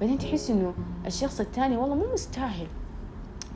بعدين 0.00 0.18
تحسي 0.18 0.52
إنه 0.52 0.74
الشخص 1.06 1.40
الثاني 1.40 1.76
والله 1.76 1.94
مو 1.94 2.12
مستاهل. 2.12 2.66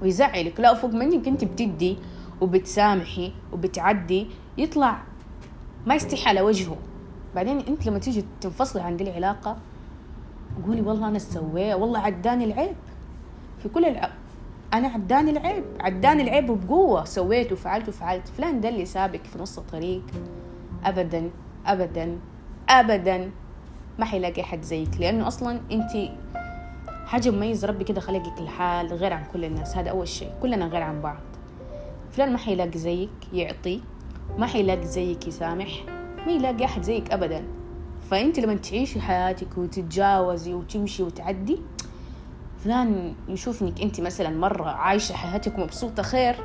ويزعلك. 0.03 0.61
لا 0.61 0.75
فوق 0.75 0.91
منك 0.91 1.29
انت 1.29 1.45
بتدي 1.45 1.99
وبتسامحي 2.41 3.33
وبتعدي 3.53 4.27
يطلع 4.59 5.03
ما 5.87 5.95
يستحي 5.95 6.29
على 6.29 6.41
وجهه. 6.41 6.77
بعدين 7.35 7.59
انت 7.59 7.87
لما 7.87 7.99
تيجي 7.99 8.25
تنفصلي 8.41 8.83
عن 8.83 8.97
دي 8.97 9.05
العلاقة 9.05 9.57
قولي 10.67 10.81
والله 10.81 11.09
أنا 11.09 11.19
سويه 11.19 11.75
والله 11.75 11.99
عداني 11.99 12.45
العيب. 12.45 12.77
في 13.63 13.69
كل 13.69 13.85
العب 13.85 14.11
أنا 14.77 14.89
عداني 14.89 15.31
العيب. 15.31 15.65
عداني 15.81 16.23
العيب 16.23 16.51
وبقوه 16.51 17.05
سويت 17.05 17.53
وفعلت 17.53 17.89
وفعلت. 17.89 18.29
فلان 18.29 18.61
ده 18.61 18.69
اللي 18.69 18.85
سابك 18.85 19.25
في 19.25 19.39
نص 19.39 19.59
الطريق. 19.59 20.03
ابدا 20.85 21.31
ابدا 21.67 22.19
ابدا. 22.69 23.31
ما 23.99 24.05
حيلاقي 24.05 24.43
حد 24.43 24.63
زيك. 24.63 25.01
لأنه 25.01 25.29
أصلا 25.29 25.61
أنت 25.73 26.11
حاجة 27.07 27.31
مميز 27.31 27.65
ربي 27.65 27.85
كده 27.85 28.01
خلقك 28.01 28.41
الحال 28.41 28.87
غير 28.87 29.13
عن 29.13 29.25
كل 29.33 29.45
الناس. 29.45 29.77
هذا 29.77 29.91
أول 29.91 30.09
شيء. 30.09 30.31
كلنا 30.43 30.67
غير 30.67 30.83
عن 30.83 31.01
بعض. 31.01 31.21
فلان 32.11 32.33
ما 32.33 32.39
حيلاقي 32.39 32.79
زيك 32.79 33.11
يعطي. 33.33 33.81
ما 34.39 34.47
حيلاقي 34.47 34.87
زيك 34.87 35.27
يسامح. 35.27 35.69
ما 36.27 36.33
يلاقي 36.33 36.65
أحد 36.65 36.83
زيك 36.83 37.13
أبدا. 37.13 37.45
فأنت 38.11 38.41
لما 38.41 38.55
تعيشي 38.55 39.01
حياتك 39.01 39.59
وتتجاوزي 39.59 40.55
وتمشي 40.55 41.03
وتعدي 41.03 41.59
فلان 42.67 43.15
يشوف 43.29 43.63
إنك 43.63 43.81
أنت 43.83 44.01
مثلا 44.01 44.31
مرة 44.31 44.71
عايشة 44.71 45.13
حياتك 45.13 45.59
مبسوطة 45.59 46.03
خير. 46.03 46.37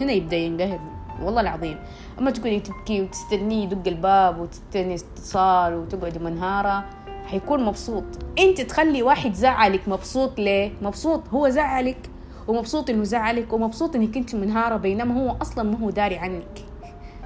هنا 0.00 0.12
يبدأ 0.12 0.36
ينقهر. 0.36 0.80
والله 1.22 1.40
العظيم. 1.40 1.78
أما 2.18 2.30
تقولي 2.30 2.60
تبكي 2.60 3.02
وتستنيه 3.02 3.62
يدق 3.64 3.88
الباب 3.88 4.40
وتستني 4.40 4.94
اتصال 4.94 5.74
وتقعدي 5.74 6.18
منهارة 6.18 6.84
حيكون 7.26 7.64
مبسوط. 7.64 8.04
أنت 8.38 8.60
تخلي 8.60 9.02
واحد 9.02 9.34
زعلك 9.34 9.88
مبسوط 9.88 10.38
ليه؟ 10.38 10.72
مبسوط 10.82 11.28
هو 11.28 11.48
زعلك 11.48 12.10
ومبسوط 12.48 12.90
إنه 12.90 13.04
زعلك 13.04 13.52
ومبسوط 13.52 13.96
إنك 13.96 14.16
أنت 14.16 14.34
منهارة 14.34 14.76
بينما 14.76 15.22
هو 15.22 15.36
أصلا 15.42 15.70
ما 15.70 15.78
هو 15.78 15.90
داري 15.90 16.18
عنك. 16.18 16.58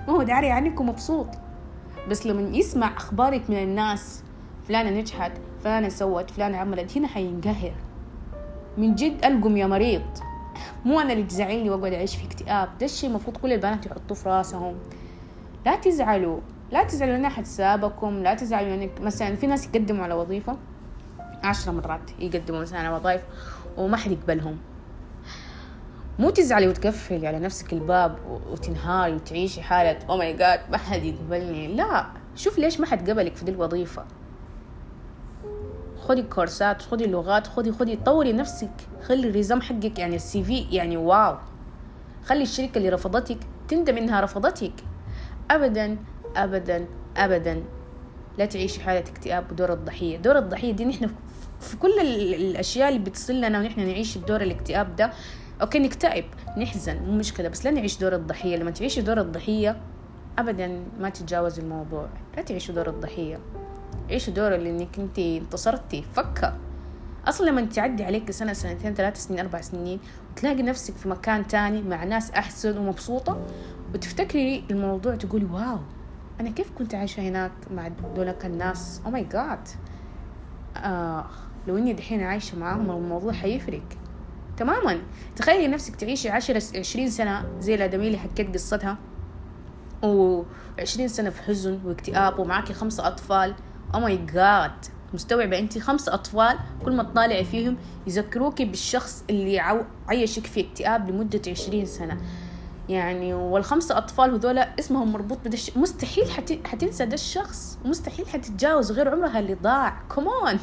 ما 0.08 0.14
هو 0.14 0.23
داري 0.23 0.50
عنك 0.50 0.80
ومبسوط. 0.80 1.28
بس 2.11 2.26
لما 2.26 2.56
يسمع 2.56 2.96
أخبارك 2.96 3.50
من 3.50 3.56
الناس 3.56 4.23
فلانة 4.68 4.90
نجحت 4.90 5.32
فلانة 5.64 5.88
سوت 5.88 6.30
فلانة 6.30 6.58
عملت 6.58 6.96
هنا 6.96 7.08
حينقهر. 7.08 7.86
من 8.78 8.95
جد 8.95 9.25
ألقم 9.25 9.56
يا 9.56 9.66
مريض. 9.66 10.02
مو 10.85 11.00
أنا 11.00 11.12
اللي 11.12 11.25
تزعلني 11.25 11.71
وأقعد 11.71 11.92
أعيش 11.92 12.16
في 12.16 12.25
اكتئاب. 12.25 12.68
ده 12.80 12.87
الشيء 12.87 13.11
المفروض 13.11 13.37
كل 13.37 13.52
البنات 13.52 13.87
يحطوه 13.87 14.16
في 14.16 14.28
راسهم. 14.28 14.75
لا 15.66 15.76
تزعلوا. 15.76 16.40
لا 16.73 16.85
تزعلوا 16.85 17.16
إن 17.16 17.25
أحد 17.25 17.45
سابكم. 17.45 18.23
لا 18.23 18.35
تزعلوا 18.35 18.75
إنك 18.75 19.00
مثلا 19.00 19.35
في 19.35 19.47
ناس 19.47 19.66
يقدموا 19.66 20.04
على 20.04 20.14
وظيفة. 20.14 20.56
عشرة 21.45 21.73
مرات 21.73 22.11
يقدموا 22.18 22.61
مثلا 22.61 22.78
على 22.78 22.88
وظائف 22.88 23.23
وما 23.76 23.97
حد 23.97 24.11
يقبلهم. 24.11 24.59
مو 26.18 26.30
تزعلي 26.30 26.68
وتقفلي 26.68 27.26
على 27.26 27.38
نفسك 27.38 27.73
الباب 27.73 28.18
وتنهاري 28.50 29.12
وتعيشي 29.12 29.62
حالة 29.62 29.99
oh 30.09 30.16
my 30.16 30.33
god 30.33 30.61
ما 30.71 30.78
حد 30.78 31.04
يقبلني. 31.04 31.68
لا. 31.68 32.06
شوف 32.35 32.59
ليش 32.59 32.80
ما 32.80 32.87
حد 32.87 33.11
قبلك 33.11 33.37
في 33.37 33.45
دي 33.45 33.50
الوظيفة. 33.50 34.04
خدي 36.06 36.22
كورسات 36.22 36.82
خدي 36.82 37.06
لغات 37.06 37.46
خدي 37.46 37.72
خدي 37.72 37.96
طوري 37.96 38.32
نفسك. 38.32 38.70
خلي 39.02 39.28
ال 39.28 39.33
resume 39.33 39.61
حقك 39.60 39.98
يعني 39.98 40.16
ال 40.16 40.45
CV 40.45 40.59
يعني 40.58 40.96
wow. 40.97 41.37
خلي 42.25 42.42
الشركة 42.42 42.78
اللي 42.78 42.88
رفضتك 42.88 43.38
تندم 43.68 43.96
إنها 43.96 44.20
رفضتك. 44.20 44.72
ابدا 45.50 45.96
ابدا 46.36 46.86
ابدا. 47.16 47.62
لا 48.38 48.46
تعيشي 48.46 48.80
حالة 48.80 49.00
اكتئاب 49.00 49.52
ودور 49.52 49.72
الضحية. 49.72 50.16
دور 50.16 50.38
الضحية 50.38 50.72
دي 50.72 50.84
نحن 50.84 51.10
في 51.60 51.76
كل 51.76 52.00
الأشياء 52.34 52.88
اللي 52.88 52.98
بتحصل 53.00 53.35
لنا 53.34 53.58
ونحن 53.58 53.80
نعيش 53.80 54.16
الدور 54.16 54.40
الاكتئاب 54.40 54.96
ده. 54.96 55.10
okay 55.61 55.78
نكتئب 55.78 56.25
نحزن 56.58 56.96
مو 56.96 57.12
مشكلة 57.12 57.48
بس 57.48 57.64
لا 57.64 57.70
نعيش 57.70 57.98
دور 57.98 58.14
الضحية. 58.14 58.56
لما 58.56 58.70
تعيشي 58.70 59.00
دور 59.00 59.20
الضحية 59.20 59.80
ابدا 60.38 60.80
ما 61.00 61.08
تتجاوز 61.08 61.58
الموضوع. 61.58 62.08
لا 62.36 62.42
تعيشوا 62.42 62.75
دور 62.75 62.88
الضحية. 62.88 63.38
عيشي 64.10 64.30
دور 64.30 64.54
اللي 64.54 64.70
إنك 64.70 64.98
انت 64.98 65.18
انتصرتي 65.18 66.02
فكة. 66.02 66.56
أصلا 67.28 67.50
لما 67.50 67.62
تعدي 67.62 68.04
عليك 68.04 68.30
سنة 68.30 68.52
سنتين 68.52 68.94
ثلاث 68.94 69.25
سنين 69.25 69.40
أربع 69.40 69.60
سنين 69.60 70.00
وتلاقي 70.32 70.62
نفسك 70.62 70.94
في 70.94 71.08
مكان 71.08 71.46
تاني 71.46 71.82
مع 71.82 72.04
ناس 72.04 72.30
أحسن 72.30 72.78
ومبسوطة 72.78 73.46
وتفتكري 73.94 74.64
الموضوع 74.70 75.14
تقولي 75.16 75.44
wow 75.45 75.78
أنا 76.40 76.50
كيف 76.50 76.70
كنت 76.78 76.94
عايشة 76.94 77.20
هناك 77.20 77.52
مع 77.70 77.88
دولك 78.16 78.46
الناس؟ 78.46 79.00
oh 79.06 79.11
my 79.11 79.25
god 79.25 79.68
لو 81.68 81.78
إني 81.78 81.92
دحين 81.92 82.22
عايشة 82.22 82.58
معاهم 82.58 82.90
الموضوع 82.90 83.32
حيفرق. 83.32 83.82
تماما. 84.56 84.98
تخيلي 85.36 85.68
نفسك 85.68 85.96
تعيشي 85.96 86.28
عشرة 86.28 86.62
عشرين 86.78 87.10
سنة 87.10 87.44
زي 87.60 87.75
الآدمية 87.75 88.06
اللي 88.06 88.18
حكيت 88.18 88.54
قصتها 88.54 88.98
وعشرين 90.02 91.08
سنة 91.08 91.30
في 91.30 91.42
حزن 91.42 91.80
واكتئاب 91.84 92.38
ومعاكي 92.38 92.72
خمسة 92.72 93.06
أطفال. 93.06 93.54
oh 93.95 94.00
my 94.00 94.16
god 94.16 94.73
مستوعبة. 95.14 95.59
أنت 95.59 95.78
خمسة 95.78 96.14
أطفال 96.14 96.59
كل 96.85 96.97
ما 96.97 97.02
تطالعي 97.02 97.45
فيهم 97.45 97.76
يذكروكي 98.07 98.64
بالشخص 98.64 99.25
اللي 99.31 99.85
عيشك 100.09 100.47
في 100.47 100.61
اكتئاب 100.61 101.11
لمدة 101.11 101.40
عشرين 101.49 101.87
سنة. 101.87 102.21
يعني 102.88 103.35
والخمسة 103.35 103.99
أطفال 103.99 104.35
هذول 104.35 104.59
اسمهم 104.59 105.12
مربوط 105.12 105.38
بدش 105.45 105.76
مستحيل 105.76 106.31
حتي... 106.31 106.61
حتنسى 106.64 107.07
ده 107.07 107.14
الشخص. 107.14 107.78
مستحيل 107.85 108.28
حتتجاوز 108.28 108.93
غير 108.93 109.09
عمرها 109.09 109.38
اللي 109.38 109.55
ضاع. 109.55 110.02
كمان 110.16 110.59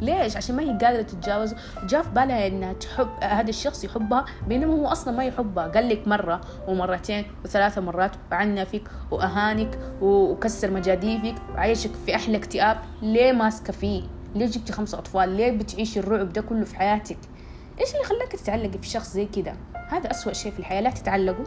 ليش؟ 0.00 0.36
عشان 0.36 0.56
ما 0.56 0.62
هي 0.62 0.78
قادرة 0.78 1.02
تتجاوز. 1.02 1.54
جاء 1.88 2.02
في 2.02 2.10
بالها 2.10 2.46
انها 2.46 2.72
تحب 2.72 3.08
هذا 3.22 3.48
الشخص 3.50 3.84
يحبها 3.84 4.24
بينما 4.48 4.74
هو 4.74 4.86
أصلا 4.86 5.16
ما 5.16 5.24
يحبها. 5.24 5.68
قال 5.68 5.88
لك 5.88 6.08
مرة 6.08 6.40
ومرتين 6.68 7.24
وثلاثة 7.44 7.80
مرات 7.80 8.12
وعنفك 8.32 8.82
وأهانك 9.10 9.78
وكسر 10.02 10.70
مجاديفك 10.70 11.34
وعيشك 11.54 11.90
في 12.06 12.14
أحلى 12.14 12.36
اكتئاب. 12.36 12.78
ليه 13.02 13.32
ماسكة 13.32 13.72
فيه؟ 13.72 14.02
ليه 14.34 14.46
جبتي 14.46 14.72
خمسة 14.72 14.98
أطفال؟ 14.98 15.28
ليه 15.28 15.50
بتعيشي 15.50 16.00
الرعب 16.00 16.32
ده 16.32 16.40
كله 16.40 16.64
في 16.64 16.76
حياتك؟ 16.76 17.18
إيش 17.80 17.94
اللي 17.94 18.04
خلاك 18.04 18.32
تتعلقي 18.32 18.78
في 18.78 18.88
شخص 18.88 19.12
زي 19.12 19.26
كده؟ 19.26 19.56
هذا 19.88 20.10
أسوأ 20.10 20.32
شيء 20.32 20.52
في 20.52 20.58
الحياة 20.58 20.80
لا 20.80 20.90
تتعلقوا 20.90 21.44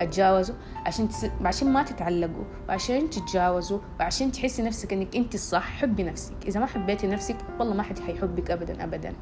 أتجاوزوا 0.00 0.54
عشان 0.86 1.08
تس... 1.08 1.26
عشان 1.44 1.72
ما 1.72 1.82
تتعلقوا 1.82 2.44
وعشان 2.68 3.10
تتجاوزوا 3.10 3.78
وعشان 4.00 4.32
تحسي 4.32 4.62
نفسك 4.62 4.92
إنك 4.92 5.16
انت 5.16 5.34
الصح 5.34 5.80
حبي 5.80 6.02
نفسك. 6.02 6.34
إذا 6.46 6.60
ما 6.60 6.66
حبيتي 6.66 7.06
نفسك 7.06 7.36
والله 7.58 7.74
ما 7.74 7.82
حد 7.82 7.98
حيحبك 7.98 8.50
ابدا 8.50 8.84
ابدا. 8.84 9.12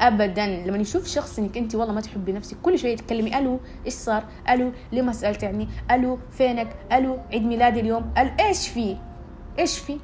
ابدا. 0.00 0.46
لما 0.46 0.78
يشوف 0.78 1.06
شخص 1.06 1.38
إنك 1.38 1.56
انت 1.56 1.74
والله 1.74 1.94
ما 1.94 2.00
تحبي 2.00 2.32
نفسك 2.32 2.56
كل 2.62 2.78
شوية 2.78 2.96
تتكلمي 2.96 3.38
ألو 3.38 3.60
إيش 3.86 3.94
صار؟ 3.94 4.24
ألو 4.48 4.72
ليه 4.92 5.02
ما 5.02 5.12
سالت 5.12 5.44
عني 5.44 5.68
ألو 5.90 6.18
فينك؟ 6.30 6.76
ألو 6.92 7.18
عيد 7.32 7.42
ميلادي 7.42 7.80
اليوم؟ 7.80 8.12
ألو 8.18 8.30
إيش 8.40 8.68
في؟ 8.68 8.96
إيش 9.58 9.78
في؟ 9.78 10.00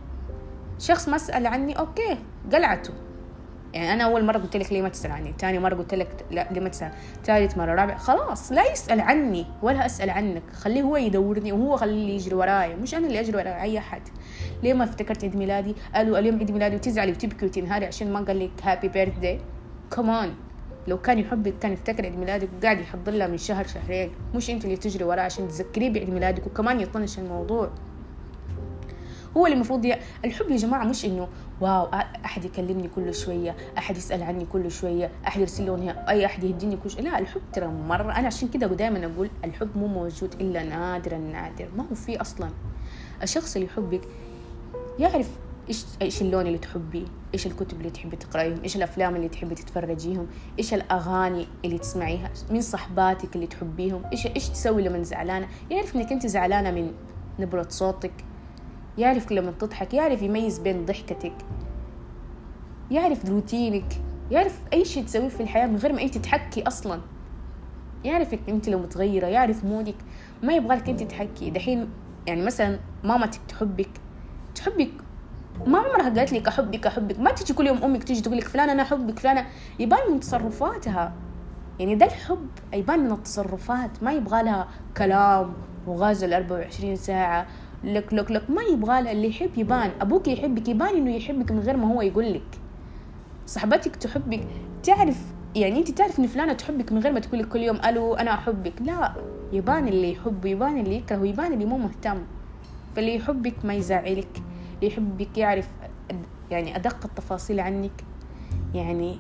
شخص 0.78 1.08
ما 1.08 1.18
سأل 1.18 1.46
عني 1.46 1.78
okay 1.78 2.18
قلعته. 2.52 3.03
يعني 3.74 3.92
أنا 3.92 4.04
أول 4.04 4.24
مرة 4.24 4.38
قلت 4.38 4.56
لك 4.56 4.72
ليه 4.72 4.82
ما 4.82 4.88
تسأل 4.88 5.10
عني؟ 5.10 5.34
ثاني 5.38 5.58
مرة 5.58 5.74
قلت 5.74 5.94
لك 5.94 6.24
لا 6.30 6.48
ليه 6.52 6.60
ما 6.60 6.68
تسأل؟ 6.68 6.92
ثالث 7.24 7.56
مرة 7.56 7.74
رابع 7.74 7.96
خلاص 7.96 8.52
لا 8.52 8.72
يسأل 8.72 9.00
عني 9.00 9.46
ولا 9.62 9.86
أسأل 9.86 10.10
عنك. 10.10 10.42
خليه 10.52 10.82
هو 10.82 10.96
يدورني 10.96 11.52
وهو 11.52 11.76
خليه 11.76 11.92
اللي 11.92 12.14
يجري 12.14 12.34
ورايا 12.34 12.76
مش 12.76 12.94
أنا 12.94 13.06
اللي 13.06 13.20
أجري 13.20 13.36
ورايا 13.36 13.62
أي 13.62 13.78
أحد. 13.78 14.02
ليه 14.62 14.74
ما 14.74 14.84
افتكرت 14.84 15.24
عيد 15.24 15.36
ميلادي؟ 15.36 15.74
ألو 15.94 16.18
اليوم 16.18 16.38
عيد 16.38 16.50
ميلادي 16.50 16.76
وتزعلي 16.76 17.12
وتبكي 17.12 17.46
وتنهاري 17.46 17.86
عشان 17.86 18.12
ما 18.12 18.20
قال 18.20 18.38
لك 18.38 18.50
happy 18.62 18.88
birthday 18.88 19.40
كمان 19.90 20.34
لو 20.88 20.98
كان 20.98 21.18
يحبك 21.18 21.54
كان 21.58 21.72
يفتكر 21.72 22.04
عيد 22.04 22.18
ميلادك 22.18 22.48
وقاعد 22.58 22.80
يحضر 22.80 23.12
لها 23.12 23.26
من 23.26 23.38
شهر 23.38 23.66
شهرين. 23.66 24.10
مش 24.34 24.50
أنت 24.50 24.64
اللي 24.64 24.76
تجري 24.76 25.04
وراه 25.04 25.22
عشان 25.22 25.48
تذكريه 25.48 25.90
بعيد 25.90 26.10
ميلادك 26.10 26.46
وكمان 26.46 26.80
يطنش 26.80 27.18
الموضوع. 27.18 27.70
هو 29.36 29.46
اللي 29.46 29.54
المفروض. 29.54 29.92
الحب 30.24 30.50
يا 30.50 30.56
جماعة 30.56 30.84
مش 30.84 31.04
إنه 31.04 31.28
واو 31.64 31.86
أحد 32.24 32.44
يكلمني 32.44 32.88
كل 32.88 33.14
شوية 33.14 33.56
أحد 33.78 33.96
يسأل 33.96 34.22
عني 34.22 34.46
كل 34.46 34.70
شوية 34.70 35.10
أحد 35.26 35.40
يرسل 35.40 35.64
لي 35.80 35.94
أي 36.08 36.26
أحد 36.26 36.44
يهديني 36.44 36.76
كل 36.76 36.90
شوية. 36.90 37.02
لا 37.02 37.18
الحب 37.18 37.40
ترى 37.52 37.66
مرة 37.66 38.12
أنا 38.12 38.26
عشان 38.26 38.48
كده 38.48 38.66
دائما 38.66 39.06
أقول 39.06 39.30
الحب 39.44 39.78
مو 39.78 39.86
موجود 39.86 40.34
إلا 40.40 40.62
نادرا 40.62 41.18
نادر 41.18 41.68
ما 41.76 41.84
هو 41.90 41.94
في 41.94 42.20
أصلا. 42.20 42.50
الشخص 43.22 43.56
اللي 43.56 43.68
يحبك 43.68 44.00
يعرف 44.98 45.30
إيش 45.68 45.84
إيش 46.02 46.22
اللون 46.22 46.46
اللي 46.46 46.58
تحبيه 46.58 47.06
إيش 47.34 47.46
الكتب 47.46 47.78
اللي 47.78 47.90
تحبي 47.90 48.16
تقرأيهم 48.16 48.62
إيش 48.62 48.76
الأفلام 48.76 49.16
اللي 49.16 49.28
تحبي 49.28 49.54
تتفرجيهم 49.54 50.26
إيش 50.58 50.74
الأغاني 50.74 51.46
اللي 51.64 51.78
تسمعيها 51.78 52.30
من 52.50 52.60
صحباتك 52.60 53.36
اللي 53.36 53.46
تحبيهم 53.46 54.02
إيش 54.12 54.26
إيش 54.26 54.48
تسوي 54.48 54.82
لما 54.82 55.02
زعلانة. 55.02 55.48
يعرف 55.70 55.96
إنك 55.96 56.12
أنت 56.12 56.26
زعلانة 56.26 56.70
من 56.70 56.92
نبرة 57.38 57.66
صوتك 57.68 58.12
يعرف 58.98 59.32
لما 59.32 59.50
تضحك 59.50 59.94
يعرف 59.94 60.22
يميز 60.22 60.58
بين 60.58 60.84
ضحكتك. 60.84 61.32
يعرف 62.90 63.24
روتينك. 63.30 63.84
يعرف 64.30 64.60
أي 64.72 64.84
شيء 64.84 65.04
تسويه 65.04 65.28
في 65.28 65.42
الحياة 65.42 65.66
من 65.66 65.76
غير 65.76 65.92
ما 65.92 66.02
أنت 66.02 66.18
تحكي 66.18 66.62
أصلا. 66.62 67.00
يعرفك 68.04 68.40
أنت 68.48 68.68
لو 68.68 68.78
متغيرة 68.78 69.26
يعرف 69.26 69.64
مودك. 69.64 69.94
ما 70.42 70.54
يبغالك 70.54 70.88
أنت 70.88 71.02
تحكي. 71.02 71.50
دحين 71.50 71.88
يعني 72.26 72.42
مثلا 72.42 72.78
مامتك 73.04 73.40
تحبك. 73.48 73.90
تحبك. 74.54 74.90
ما 75.66 75.78
عمرها 75.78 76.08
قالت 76.18 76.32
لك 76.32 76.48
أحبك 76.48 76.86
أحبك. 76.86 77.20
ما 77.20 77.30
تجي 77.30 77.52
كل 77.52 77.66
يوم 77.66 77.84
أمك 77.84 78.04
تيجي 78.04 78.20
تقول 78.20 78.36
لك 78.36 78.48
فلانة 78.48 78.72
أنا 78.72 78.82
أحبك 78.82 79.18
فلانة. 79.18 79.46
يبان 79.78 80.12
من 80.12 80.20
تصرفاتها. 80.20 81.12
يعني 81.78 81.94
ده 81.94 82.06
الحب. 82.06 82.48
يبان 82.72 83.00
من 83.00 83.12
التصرفات. 83.12 84.02
ما 84.02 84.12
يبغى 84.12 84.42
لها 84.42 84.68
كلام 84.96 85.52
وغازل 85.86 86.34
24 86.34 86.96
ساعة 86.96 87.46
لك 87.84 88.14
لك 88.14 88.30
لك 88.30 88.50
ما 88.50 88.62
يبغى 88.62 89.02
لها 89.02 89.12
اللي 89.12 89.28
يحب 89.28 89.50
يبان. 89.56 89.90
أبوك 90.00 90.28
يحبك 90.28 90.68
يبان 90.68 90.96
إنه 90.96 91.16
يحبك 91.16 91.52
من 91.52 91.60
غير 91.60 91.76
ما 91.76 91.88
هو 91.88 92.02
يقول 92.02 92.32
لك. 92.32 92.60
صاحبتك 93.46 93.96
تحبك. 93.96 94.40
تعرف 94.82 95.32
يعني 95.54 95.78
أنت 95.78 95.90
تعرف 95.90 96.18
إن 96.18 96.26
فلانة 96.26 96.52
تحبك 96.52 96.92
من 96.92 96.98
غير 96.98 97.12
ما 97.12 97.20
تقول 97.20 97.40
لك 97.40 97.48
كل 97.48 97.62
يوم 97.62 97.78
ألو 97.84 98.14
أنا 98.14 98.34
أحبك. 98.34 98.82
لا 98.82 99.12
يبان 99.52 99.88
اللي 99.88 100.12
يحب 100.12 100.44
يبان 100.44 100.80
اللي 100.80 100.96
يكره 100.96 101.26
يبان 101.26 101.52
اللي 101.52 101.64
مو 101.64 101.78
مهتم. 101.78 102.22
فاللي 102.96 103.14
يحبك 103.14 103.64
ما 103.64 103.74
يزعلك. 103.74 104.42
اللي 104.74 104.86
يحبك 104.86 105.38
يعرف 105.38 105.68
يعني 106.50 106.76
أدق 106.76 107.04
التفاصيل 107.04 107.60
عنك. 107.60 108.04
يعني 108.74 109.18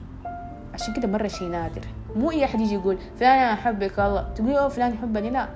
عشان 0.74 0.94
كده 0.94 1.08
مرة 1.08 1.26
شيء 1.26 1.48
نادر. 1.48 1.82
مو 2.16 2.30
أي 2.30 2.44
أحد 2.44 2.60
يجي 2.60 2.74
يقول 2.74 2.98
فلان 3.16 3.38
أنا 3.38 3.52
أحبك 3.52 3.98
والله 3.98 4.32
تقولي 4.34 4.58
أوه 4.58 4.68
فلان 4.68 4.94
يحبني. 4.94 5.30
لا. 5.30 5.48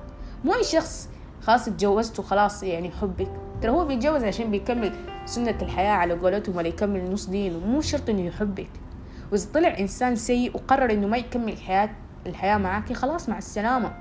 مو 0.44 0.54
أي 0.54 0.64
شخص 0.64 1.08
خلاص 1.48 1.68
اتجوزت 1.68 2.18
وخلاص 2.18 2.62
يعني 2.62 2.90
حبك. 2.90 3.30
ترى 3.62 3.70
هو 3.70 3.84
بيتجوز 3.84 4.24
عشان 4.24 4.50
بيكمل 4.50 4.92
سنة 5.24 5.58
الحياة 5.62 5.92
على 5.92 6.14
قولتهم 6.14 6.56
ولا 6.56 6.68
يكمل 6.68 7.12
نص 7.12 7.26
دينه. 7.26 7.58
مو 7.58 7.80
شرط 7.80 8.10
إنه 8.10 8.22
يحبك. 8.22 8.70
وإذا 9.32 9.52
طلع 9.54 9.78
إنسان 9.78 10.16
سيء 10.16 10.56
وقرر 10.56 10.92
إنه 10.92 11.06
ما 11.06 11.16
يكمل 11.16 11.52
الحياة 11.52 11.90
الحياة 12.26 12.58
معاكي 12.58 12.94
خلاص 12.94 13.28
مع 13.28 13.38
السلامة. 13.38 13.96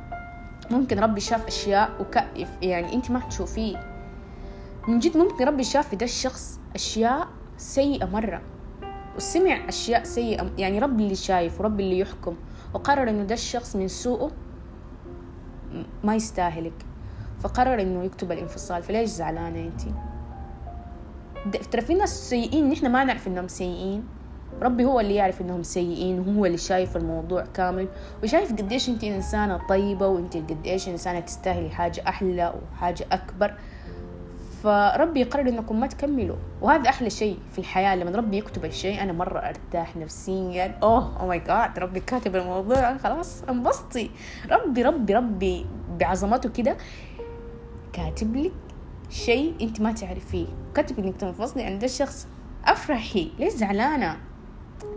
ممكن 0.71 0.99
ربي 0.99 1.19
شاف 1.21 1.47
أشياء 1.47 1.89
وكيف 2.01 2.49
يعني 2.61 2.93
أنت 2.93 3.11
ما 3.11 3.19
تشوفيه 3.19 3.77
من 4.87 4.99
جد 4.99 5.17
ممكن 5.17 5.45
ربي 5.45 5.63
شاف 5.63 5.89
في 5.89 5.95
ده 5.95 6.05
الشخص 6.05 6.59
أشياء 6.75 7.27
سيئة 7.57 8.05
مرة. 8.05 8.41
وسمع 9.15 9.69
أشياء 9.69 10.03
سيئة 10.03 10.51
يعني 10.57 10.79
ربي 10.79 11.03
اللي 11.03 11.15
شايف 11.15 11.59
وربي 11.59 11.83
اللي 11.83 11.99
يحكم. 11.99 12.35
وقرر 12.73 13.09
إنه 13.09 13.23
ده 13.23 13.33
الشخص 13.33 13.75
من 13.75 13.87
سوءه 13.87 14.31
ما 16.03 16.15
يستاهلك. 16.15 16.86
فقرر 17.39 17.81
إنه 17.81 18.03
يكتب 18.03 18.31
الانفصال 18.31 18.83
فليش 18.83 19.09
زعلانة 19.09 19.59
أنت؟ 19.59 19.81
ترى 21.71 21.81
في 21.81 21.93
ناس 21.93 22.29
سيئين 22.29 22.69
نحن 22.69 22.91
ما 22.91 23.03
نعرف 23.03 23.27
إنهم 23.27 23.47
سيئين. 23.47 24.03
ربي 24.61 24.85
هو 24.85 24.99
اللي 24.99 25.15
يعرف 25.15 25.41
إنهم 25.41 25.63
سيئين 25.63 26.19
وهو 26.19 26.45
اللي 26.45 26.57
شايف 26.57 26.97
الموضوع 26.97 27.45
كامل 27.53 27.87
وشايف 28.23 28.51
قديش 28.51 28.89
أنت 28.89 29.03
إنسانة 29.03 29.67
طيبة 29.69 30.07
وأنت 30.07 30.37
قديش 30.37 30.87
إنسانة 30.89 31.19
تستاهلي 31.19 31.69
حاجة 31.69 32.03
أحلى 32.07 32.53
وحاجة 32.73 33.05
أكبر. 33.11 33.53
فربي 34.63 35.19
يقرر 35.19 35.49
إنكم 35.49 35.79
ما 35.79 35.87
تكملوا. 35.87 36.35
وهذا 36.61 36.89
أحلى 36.89 37.09
شيء 37.09 37.39
في 37.51 37.59
الحياة 37.59 37.95
لما 37.95 38.11
ربي 38.11 38.37
يكتب 38.37 38.65
الشيء 38.65 39.03
أنا 39.03 39.13
مرة 39.13 39.39
أرتاح 39.39 39.97
نفسيا. 39.97 40.77
أوه 40.83 41.19
أو 41.19 41.27
ماي 41.27 41.39
جاد 41.39 41.79
ربي 41.79 41.99
كاتب 41.99 42.35
الموضوع 42.35 42.97
خلاص 42.97 43.43
انبسطي. 43.49 44.11
ربي 44.51 44.83
ربي 44.83 45.13
ربي 45.13 45.65
بعظمته 45.99 46.49
كده 46.49 46.77
كاتب 47.97 48.35
لك 48.35 48.51
شيء 49.09 49.53
أنت 49.61 49.81
ما 49.81 49.91
تعرفيه. 49.91 50.45
كاتب 50.75 50.99
انك 50.99 51.17
تنفصلي 51.17 51.63
عن 51.63 51.79
ده 51.79 51.85
الشخص. 51.85 52.27
أفرحي 52.65 53.31
ليش 53.39 53.53
زعلانة؟ 53.53 54.17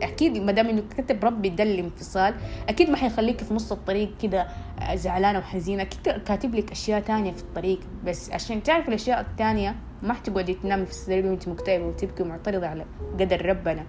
أكيد 0.02 0.38
ما 0.38 0.52
دام 0.52 0.66
إنه 0.66 0.82
كتب 0.96 1.24
ربي 1.24 1.48
ده 1.48 1.64
الانفصال 1.64 2.34
أكيد 2.68 2.90
ما 2.90 2.96
حيخليك 2.96 3.40
في 3.40 3.54
نص 3.54 3.72
الطريق 3.72 4.16
كده 4.22 4.46
زعلانة 4.94 5.38
وحزينة. 5.38 5.82
أكيد 5.82 6.22
كاتب 6.22 6.54
لك 6.54 6.70
أشياء 6.70 7.00
تانية 7.00 7.32
في 7.32 7.42
الطريق 7.42 7.80
بس 8.06 8.30
عشان 8.30 8.62
تعرف 8.62 8.88
الأشياء 8.88 9.20
التانية 9.20 9.76
ما 10.02 10.14
حتقعدي 10.14 10.54
تنامي 10.54 10.84
في 10.86 10.90
السرير 10.90 11.26
وأنت 11.26 11.48
مكتئبة 11.48 11.84
وتبكي 11.86 12.22
ومعترضة 12.22 12.66
على 12.66 12.84
قدر 13.20 13.46
ربنا. 13.46 13.84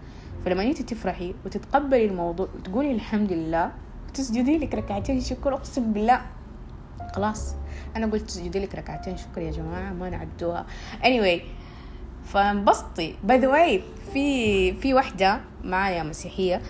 فلما 0.45 0.63
انت 0.63 0.81
تفرحي 0.81 1.33
وتتقبلي 1.45 2.05
الموضوع 2.05 2.47
وتقولي 2.55 2.91
الحمد 2.91 3.33
لله 3.33 3.71
وتسجدي 4.09 4.57
لك 4.57 4.75
ركعتين 4.75 5.21
شكر 5.21 5.53
أقسم 5.53 5.93
بالله 5.93 6.21
خلاص. 7.13 7.55
أنا 7.95 8.05
قلت 8.07 8.23
تسجدي 8.23 8.59
لك 8.59 8.75
ركعتين 8.75 9.17
شكر 9.17 9.41
يا 9.41 9.51
جماعة 9.51 9.93
ما 9.93 10.09
نعدوها. 10.09 10.65
Anyway 11.03 11.41
فانبسطي. 12.25 13.15
by 13.23 13.37
the 13.37 13.47
way 13.47 13.81
في 14.13 14.73
في 14.73 14.93
وحدة 14.93 15.41
معايا 15.63 16.03
مسيحية. 16.03 16.61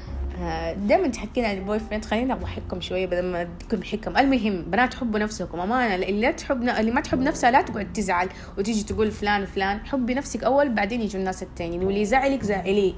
دائما 0.77 1.08
تحكينا 1.08 1.47
عن 1.47 1.58
ال 1.58 1.80
boyfriend 1.80 2.06
خلينا 2.06 2.34
اضحككم 2.34 2.82
شوية 2.82 3.06
بدل 3.06 3.25
ما 3.25 3.41
اديكم 3.41 3.84
حكم. 3.84 4.17
المهم 4.17 4.62
بنات 4.62 4.93
حبوا 4.93 5.19
نفسكم. 5.19 5.60
أمانة 5.60 5.95
اللي 5.95 6.21
لا 6.21 6.32
تحب 6.32 6.62
اللي 6.62 6.91
ما 6.91 7.01
تحب 7.01 7.19
نفسها 7.19 7.51
لا 7.51 7.62
تقعد 7.62 7.93
تزعل 7.93 8.30
وتيجي 8.58 8.84
تقول 8.84 9.12
فلان 9.12 9.45
فلان 9.45 9.86
حبي 9.86 10.13
نفسك 10.13 10.43
أول 10.43 10.69
بعدين 10.69 11.01
يجوا 11.01 11.19
الناس 11.19 11.43
التانيين. 11.43 11.84
واللي 11.84 12.01
يزعلك 12.01 12.43
زعليه. 12.43 12.93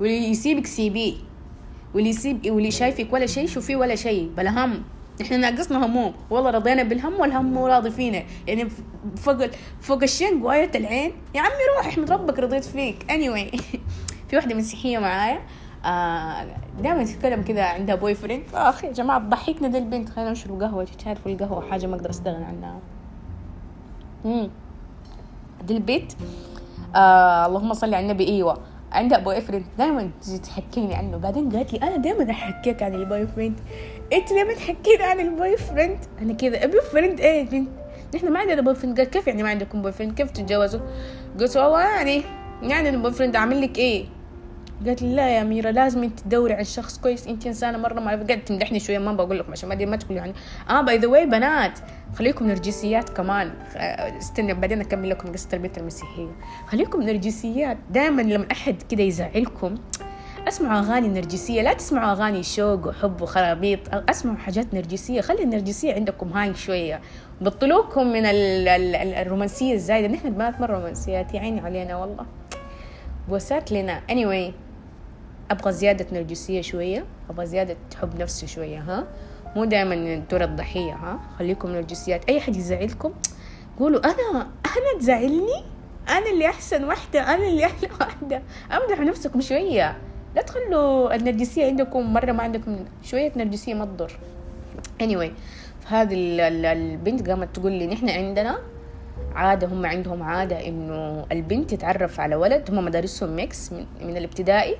واللي 0.00 0.30
يسيبك 0.30 0.66
سيبيه. 0.66 1.14
واللي 1.94 2.10
يسيب 2.10 2.50
واللي 2.50 2.70
شايفك 2.70 3.12
ولا 3.12 3.26
شيء 3.26 3.46
شوفيه 3.46 3.76
ولا 3.76 3.94
شيء. 3.94 4.30
بلا 4.36 4.64
هم 4.64 4.82
إحنا 5.22 5.36
ناقصنا 5.36 5.86
هموم. 5.86 6.14
والله 6.30 6.50
رضينا 6.50 6.82
بالهم 6.82 7.20
والهم 7.20 7.52
مو 7.52 7.66
راضي 7.66 7.90
فينا 7.90 8.22
يعني 8.46 8.68
فوق 9.16 9.36
فوق 9.80 10.02
الشين 10.02 10.42
قواية 10.42 10.70
العين. 10.74 11.12
يا 11.34 11.40
عمي 11.40 11.52
روح 11.76 11.86
إحمد 11.86 12.10
ربك 12.10 12.38
رضيت 12.38 12.64
فيك. 12.64 13.12
Anyway. 13.12 13.60
في 14.28 14.36
واحدة 14.36 14.54
مسيحية 14.54 14.98
معايا. 14.98 15.40
آه 15.84 16.46
دائما 16.82 17.04
تتكلم 17.04 17.42
كذا 17.42 17.62
عندها 17.64 17.94
boyfriend 17.94 18.42
اخ 18.54 18.84
يا 18.84 18.92
جماعة 18.92 19.18
تضحكنا 19.18 19.68
دي 19.68 19.78
البنت. 19.78 20.08
خلينا 20.08 20.30
نشرب 20.30 20.62
قهوة. 20.62 20.86
تعرفوا 21.04 21.32
القهوة؟ 21.32 21.70
حاجة 21.70 21.86
ما 21.86 21.96
أقدر 21.96 22.10
أستغنى 22.10 22.44
عنها. 22.44 22.78
امم 24.24 24.50
دي 25.64 25.76
البيت. 25.76 26.12
آه 26.96 27.46
اللهم 27.46 27.74
صل 27.74 27.94
على 27.94 28.06
النبي. 28.06 28.28
إيوه. 28.28 28.58
عندها 28.92 29.18
boyfriend 29.18 29.64
دائما 29.78 30.10
تجي 30.22 30.38
تحكيني 30.38 30.94
عنه. 30.94 31.16
بعدين 31.16 31.50
قالت 31.50 31.72
لي 31.72 31.78
أنا 31.78 31.96
دائما 31.96 32.30
أحكيك 32.30 32.82
عن 32.82 32.94
ال 32.94 33.26
boyfriend 33.26 33.60
انت 34.12 34.32
ليه 34.32 34.54
تحكيني 34.54 35.02
عن 35.02 35.20
ال 35.20 35.56
boyfriend؟ 35.56 35.98
أنا 36.22 36.32
كذا 36.32 36.64
boyfriend 36.64 37.20
إيه 37.20 37.44
بنت 37.44 37.68
نحن 38.14 38.32
ما 38.32 38.38
عندنا 38.38 38.60
boyfriend. 38.60 39.00
قال 39.00 39.10
كيف 39.10 39.26
يعني 39.26 39.42
ما 39.42 39.48
عندكم 39.48 39.82
boyfriend؟ 39.82 40.14
كيف 40.14 40.30
تتجوزوا؟ 40.30 40.80
قلت 41.40 41.56
والله 41.56 41.80
يعني 41.80 42.22
يعني 42.62 42.88
ال 42.88 43.12
boyfriend. 43.12 43.36
أعمل 43.36 43.62
لك 43.62 43.78
إيه؟ 43.78 44.04
قالت 44.86 45.02
لي 45.02 45.14
لا 45.14 45.28
يا 45.28 45.42
أميرة 45.42 45.70
لازم 45.70 46.02
انت 46.02 46.20
تدوري 46.20 46.54
عن 46.54 46.64
شخص 46.64 46.98
كويس. 46.98 47.26
انت 47.26 47.46
إنسانة 47.46 47.78
مرة 47.78 48.00
ما 48.00 48.10
قاعد 48.10 48.44
تمدحني 48.44 48.80
شوية 48.80 48.98
ما 48.98 49.12
بقول 49.12 49.38
لكم 49.38 49.52
عشان 49.52 49.68
ما 49.68 49.84
ما 49.84 49.96
تقول 49.96 50.16
يعني. 50.16 50.34
آه 50.70 50.80
by 50.80 50.98
the 50.98 51.08
way 51.08 51.26
بنات 51.26 51.78
خليكم 52.14 52.46
نرجسيات 52.46 53.08
كمان. 53.08 53.52
استنى 54.18 54.54
بعدين 54.54 54.80
أكمل 54.80 55.10
لكم 55.10 55.32
قصة 55.32 55.48
البنت 55.52 55.78
المسيحية. 55.78 56.28
خليكم 56.66 57.02
نرجسيات. 57.02 57.78
دائما 57.90 58.22
لما 58.22 58.46
أحد 58.52 58.82
كذا 58.82 59.02
يزعلكم 59.02 59.74
اسمعوا 60.48 60.80
أغاني 60.80 61.08
نرجسية 61.08 61.62
لا 61.62 61.72
تسمعوا 61.72 62.12
أغاني 62.12 62.42
شوق 62.42 62.86
وحب 62.86 63.22
وخرابيط 63.22 63.78
اسمعوا 63.94 64.36
حاجات 64.36 64.74
نرجسية. 64.74 65.20
خلي 65.20 65.42
النرجسية 65.42 65.94
عندكم 65.94 66.32
هاي 66.32 66.54
شوية. 66.54 67.00
بطلوكم 67.40 68.06
من 68.06 68.26
ال 68.26 68.68
ال 68.68 69.14
الرومانسية 69.14 69.74
الزايدة. 69.74 70.08
نحن 70.08 70.26
البنات 70.26 70.60
مرة 70.60 70.76
رومانسيات 70.76 71.34
يا 71.34 71.40
عيني 71.40 71.60
علينا 71.60 71.96
والله. 71.96 72.26
بوسات 73.28 73.72
لنا. 73.72 74.00
Anyway 74.10 74.52
أبغى 75.50 75.72
زيادة 75.72 76.06
نرجسية 76.12 76.60
شوية 76.60 77.04
أبغى 77.30 77.46
زيادة 77.46 77.76
حب 78.00 78.20
نفسي 78.20 78.46
شوية 78.46 78.78
ها. 78.78 79.06
مو 79.56 79.64
دائما 79.64 80.24
دور 80.30 80.44
الضحية 80.44 80.92
ها. 80.92 81.20
خليكم 81.38 81.68
نرجسيات. 81.68 82.28
أي 82.28 82.40
حد 82.40 82.56
يزعلكم؟ 82.56 83.12
قولوا 83.78 84.04
أنا 84.04 84.40
أنا 84.40 85.00
تزعلني؟ 85.00 85.64
أنا 86.08 86.30
اللي 86.30 86.46
أحسن 86.46 86.84
واحدة 86.84 87.34
أنا 87.34 87.48
اللي 87.48 87.64
أحلى 87.64 87.88
واحدة. 88.00 88.42
أمدحوا 88.72 89.04
نفسكم 89.04 89.40
شوية. 89.40 89.96
لا 90.36 90.42
تخلوا 90.42 91.14
النرجسية 91.14 91.66
عندكم 91.66 92.12
مرة 92.12 92.32
ما 92.32 92.42
عندكم 92.42 92.76
شوية 93.02 93.32
نرجسية 93.36 93.74
ما 93.74 93.84
تضر. 93.84 94.18
Anyway 95.02 95.30
فهذه 95.80 96.14
البنت 96.72 97.30
قامت 97.30 97.56
تقول 97.56 97.72
لي 97.72 97.86
نحن 97.86 98.08
عندنا 98.08 98.58
عادة 99.34 99.66
هم 99.66 99.86
عندهم 99.86 100.22
عادة 100.22 100.68
إنه 100.68 101.26
البنت 101.32 101.74
تتعرف 101.74 102.20
على 102.20 102.36
ولد 102.36 102.70
هم 102.70 102.84
مدارسهم 102.84 103.36
ميكس 103.36 103.72
من, 103.72 103.86
من 104.02 104.16
الابتدائي. 104.16 104.76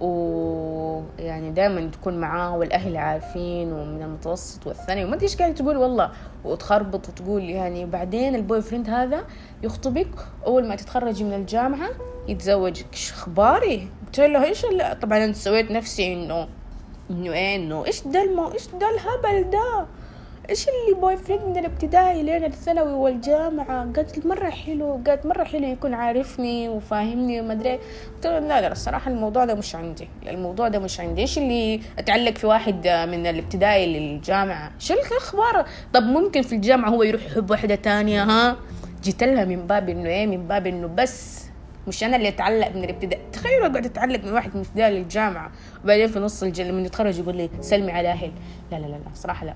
ويعني 0.00 1.50
دائما 1.50 1.90
تكون 1.90 2.18
معاه 2.18 2.56
والأهل 2.56 2.96
عارفين 2.96 3.72
ومن 3.72 4.02
المتوسط 4.02 4.66
والثانوي. 4.66 5.04
وما 5.04 5.14
أدري 5.14 5.26
إيش 5.26 5.36
قاعدة 5.36 5.54
تقول 5.54 5.76
والله. 5.76 6.10
وتخربط 6.44 7.08
وتقول 7.08 7.42
يعني 7.42 7.86
بعدين 7.86 8.34
ال 8.34 8.62
boyfriend 8.62 8.90
هذا 8.90 9.24
يخطبك 9.62 10.08
أول 10.46 10.68
ما 10.68 10.76
تتخرجي 10.76 11.24
من 11.24 11.32
الجامعة 11.32 11.88
يتزوجك. 12.28 12.86
أخباري؟ 12.94 13.88
قلت 14.12 14.20
له 14.20 14.44
إيش 14.44 14.66
طبعا 15.02 15.24
انت 15.24 15.36
سويت 15.36 15.70
نفسي 15.70 16.12
انه 16.12 16.48
إنه 17.10 17.32
إيه 17.32 17.56
إنه 17.56 17.86
إيش 17.86 18.02
ده 18.02 18.22
المو 18.22 18.52
إيش 18.52 18.66
ده 18.68 18.90
الهبل 18.90 19.50
ده؟ 19.50 19.86
إيش 20.50 20.66
اللي 20.68 21.00
boyfriend 21.00 21.42
من 21.42 21.58
الابتدائي 21.58 22.22
لين 22.22 22.44
الثانوي 22.44 22.92
والجامعة؟ 22.92 23.92
قالت 23.96 24.26
مرة 24.26 24.50
حلو 24.50 25.00
قالت 25.06 25.26
مرة 25.26 25.44
حلو 25.44 25.66
يكون 25.66 25.94
عارفني 25.94 26.68
وفاهمني 26.68 27.40
وما 27.40 27.52
أدري. 27.52 27.72
قلت 28.14 28.26
له 28.26 28.38
لا 28.38 28.60
لا 28.60 28.72
الصراحة 28.72 29.10
الموضوع 29.10 29.44
ده 29.44 29.54
مش 29.54 29.74
عندي. 29.74 30.08
الموضوع 30.28 30.68
ده 30.68 30.78
مش 30.78 31.00
عندي. 31.00 31.20
إيش 31.20 31.38
اللي 31.38 31.80
أتعلق 31.98 32.38
في 32.38 32.46
واحد 32.46 32.88
من 32.88 33.26
الابتدائي 33.26 33.98
للجامعة؟ 33.98 34.70
شو 34.78 34.94
الأخبار؟ 34.94 35.66
طب 35.92 36.02
ممكن 36.02 36.42
في 36.42 36.54
الجامعة 36.54 36.90
هو 36.90 37.02
يروح 37.02 37.22
يحب 37.26 37.50
واحدة 37.50 37.74
تانية 37.74 38.22
ها؟ 38.22 38.56
جيت 39.02 39.24
لها 39.24 39.44
من 39.44 39.66
باب 39.66 39.88
إنه 39.88 40.08
إيه 40.08 40.26
من 40.26 40.48
باب 40.48 40.66
إنه 40.66 40.86
بس 40.86 41.41
مش 41.88 42.04
أنا 42.04 42.16
اللي 42.16 42.28
أتعلق 42.28 42.68
من 42.68 42.84
الابتدائي 42.84 43.22
تخيلوا 43.32 43.68
قاعد 43.68 43.84
أتعلق 43.86 44.24
من 44.24 44.32
واحد 44.32 44.50
من 44.54 44.60
الابتدائي 44.60 44.98
للجامعه 44.98 45.50
وبعدين 45.84 46.06
في 46.06 46.18
نص 46.18 46.42
الجل 46.42 46.68
لما 46.68 46.80
يتخرج 46.80 47.18
يقول 47.18 47.36
لي 47.36 47.50
سلمي 47.60 47.92
على 47.92 48.08
أهل. 48.08 48.32
لا 48.72 48.76
لا 48.76 48.86
لا, 48.86 48.96
لا 48.96 49.14
صراحة 49.14 49.46
لا. 49.46 49.54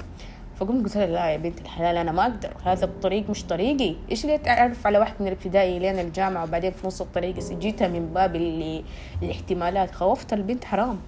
فقمت 0.57 0.85
قلت 0.85 0.97
لها 0.97 1.07
لا 1.07 1.31
يا 1.31 1.37
بنت 1.37 1.61
الحلال 1.61 1.97
أنا 1.97 2.13
ما 2.13 2.23
أقدر. 2.23 2.57
هذا 2.65 2.85
الطريق 2.85 3.31
مش 3.31 3.45
طريقي. 3.45 3.97
إيش 4.11 4.25
اللي 4.25 4.39
تعرف 4.39 4.87
على 4.87 4.99
واحد 4.99 5.15
من 5.21 5.27
الابتدائي 5.27 5.79
لين 5.79 5.99
الجامعة؟ 5.99 6.45
وبعدين 6.45 6.71
في 6.71 6.87
نص 6.87 7.01
الطريق 7.01 7.53
جيتها 7.53 7.89
من 7.89 8.07
باب 8.15 8.37
اللي 8.37 8.85
الاحتمالات. 9.23 9.95
خوفت 9.95 10.33
البنت 10.33 10.65
حرام. 10.65 10.99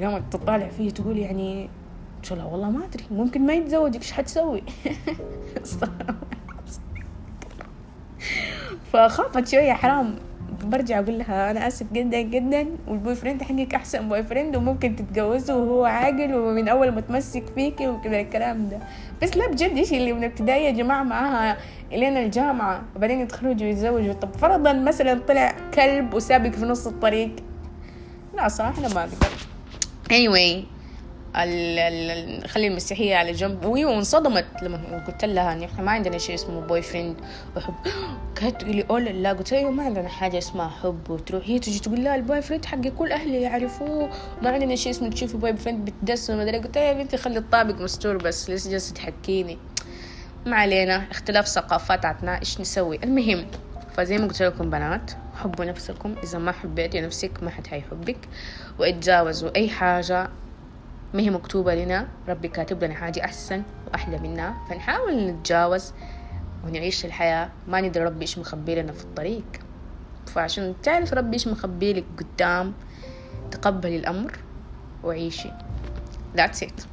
قامت 0.00 0.32
تطالع 0.32 0.68
فيه 0.68 0.90
تقول 0.90 1.18
يعني 1.18 1.70
قلت 2.22 2.32
لها 2.32 2.44
والله 2.44 2.70
ما 2.70 2.84
أدري 2.84 3.04
ممكن 3.10 3.46
ما 3.46 3.52
يتزوجك 3.52 4.00
إيش 4.00 4.12
حتسوي؟ 4.12 4.62
فخافت 8.92 9.48
شوية 9.48 9.72
حرام. 9.72 10.29
برجع 10.64 10.98
أقول 10.98 11.18
لها 11.18 11.50
أنا 11.50 11.66
آسف 11.66 11.92
جدا 11.92 12.20
جدا 12.20 12.66
وال 12.88 13.14
boyfriend 13.14 13.42
حقك 13.42 13.74
أحسن 13.74 14.08
boyfriend 14.08 14.56
وممكن 14.56 14.96
تتجوزه 14.96 15.56
وهو 15.56 15.84
عاقل 15.84 16.34
ومن 16.34 16.68
أول 16.68 16.94
متمسك 16.94 17.44
فيكي 17.54 17.88
وكذا 17.88 18.20
الكلام 18.20 18.68
ده. 18.68 18.78
بس 19.22 19.36
لا 19.36 19.48
بجد 19.48 19.76
إيش 19.76 19.92
اللي 19.92 20.12
من 20.12 20.24
ابتدائي 20.24 20.64
يا 20.64 20.70
جماعة 20.70 21.02
معاها 21.02 21.56
الين 21.92 22.16
الجامعة 22.16 22.82
وبعدين 22.96 23.20
يتخرجوا 23.20 23.66
ويتزوجوا. 23.66 24.12
طب 24.12 24.32
فرضا 24.32 24.72
مثلا 24.72 25.20
طلع 25.28 25.54
كلب 25.74 26.14
وسابك 26.14 26.54
في 26.54 26.64
نص 26.64 26.86
الطريق. 26.86 27.30
لا 28.36 28.48
صراحة 28.48 28.78
أنا 28.78 28.94
ما 28.94 29.00
أقدر. 29.00 29.16
Anyway 30.10 30.79
خلي 31.34 32.66
المسيحية 32.66 33.16
على 33.16 33.32
جنب. 33.32 33.64
وهي 33.64 33.84
وانصدمت 33.84 34.46
لما 34.62 35.04
قلت 35.06 35.24
لها 35.24 35.52
إن 35.52 35.62
إحنا 35.62 35.82
ما 35.82 35.90
عندنا 35.90 36.18
شيء 36.18 36.34
اسمه 36.34 36.60
boyfriend 36.60 37.16
وحب. 37.56 37.74
كانت 38.34 38.60
تقول 38.62 39.04
لي 39.04 39.12
لا 39.12 39.32
قلت 39.32 39.52
لها 39.52 39.70
ما 39.70 39.82
عندنا 39.82 40.08
حاجة 40.08 40.38
اسمها 40.38 40.68
حب. 40.68 41.10
وتروح 41.10 41.42
هي 41.46 41.58
تجي 41.58 41.78
تقول 41.78 42.04
لها 42.04 42.14
ال 42.14 42.42
boyfriend 42.42 42.64
حقي 42.64 42.90
كل 42.90 43.12
أهلي 43.12 43.42
يعرفوه. 43.42 44.10
ما 44.42 44.50
عندنا 44.50 44.76
شيء 44.76 44.92
اسمه 44.92 45.10
تشوفي 45.10 45.36
boyfriend 45.36 45.90
بتدس 45.90 46.30
وما 46.30 46.42
أدري 46.42 46.58
قلت 46.58 46.78
لها 46.78 46.84
يا 46.84 46.92
بنتي 46.92 47.16
خلي 47.16 47.38
الطابق 47.38 47.80
مستور 47.80 48.16
بس 48.16 48.50
ليش 48.50 48.68
جالسة 48.68 48.94
تحكيني؟ 48.94 49.58
ما 50.46 50.56
علينا 50.56 51.10
اختلاف 51.10 51.48
ثقافات 51.48 52.04
عتنا 52.04 52.38
إيش 52.38 52.60
نسوي؟ 52.60 53.00
المهم 53.04 53.46
فزي 53.96 54.18
ما 54.18 54.26
قلت 54.26 54.42
لكم 54.42 54.70
بنات 54.70 55.10
حبوا 55.36 55.64
نفسكم. 55.64 56.14
إذا 56.22 56.38
ما 56.38 56.52
حبيتي 56.52 57.00
نفسك 57.00 57.42
ما 57.42 57.50
حد 57.50 57.66
هيحبك 57.70 58.18
واتجاوزوا 58.78 59.56
أي 59.56 59.68
حاجة 59.68 60.30
ما 61.14 61.20
هي 61.20 61.30
مكتوبة 61.30 61.74
لنا. 61.74 62.08
ربي 62.28 62.48
كاتب 62.48 62.84
لنا 62.84 62.94
حاجة 62.94 63.24
أحسن 63.24 63.62
وأحلى 63.86 64.18
منها. 64.18 64.54
فنحاول 64.68 65.26
نتجاوز 65.26 65.92
ونعيش 66.64 67.04
الحياة. 67.04 67.50
ما 67.68 67.80
ندري 67.80 68.04
ربي 68.04 68.22
إيش 68.22 68.38
مخبي 68.38 68.74
لنا 68.74 68.92
في 68.92 69.04
الطريق. 69.04 69.44
فعشان 70.26 70.74
تعرف 70.82 71.12
ربي 71.12 71.32
إيش 71.32 71.48
مخبي 71.48 71.92
لك 71.92 72.04
قدام 72.18 72.72
تقبلي 73.50 73.96
الأمر 73.96 74.38
وعيشي. 75.04 75.50
That's 76.36 76.62
it. 76.62 76.86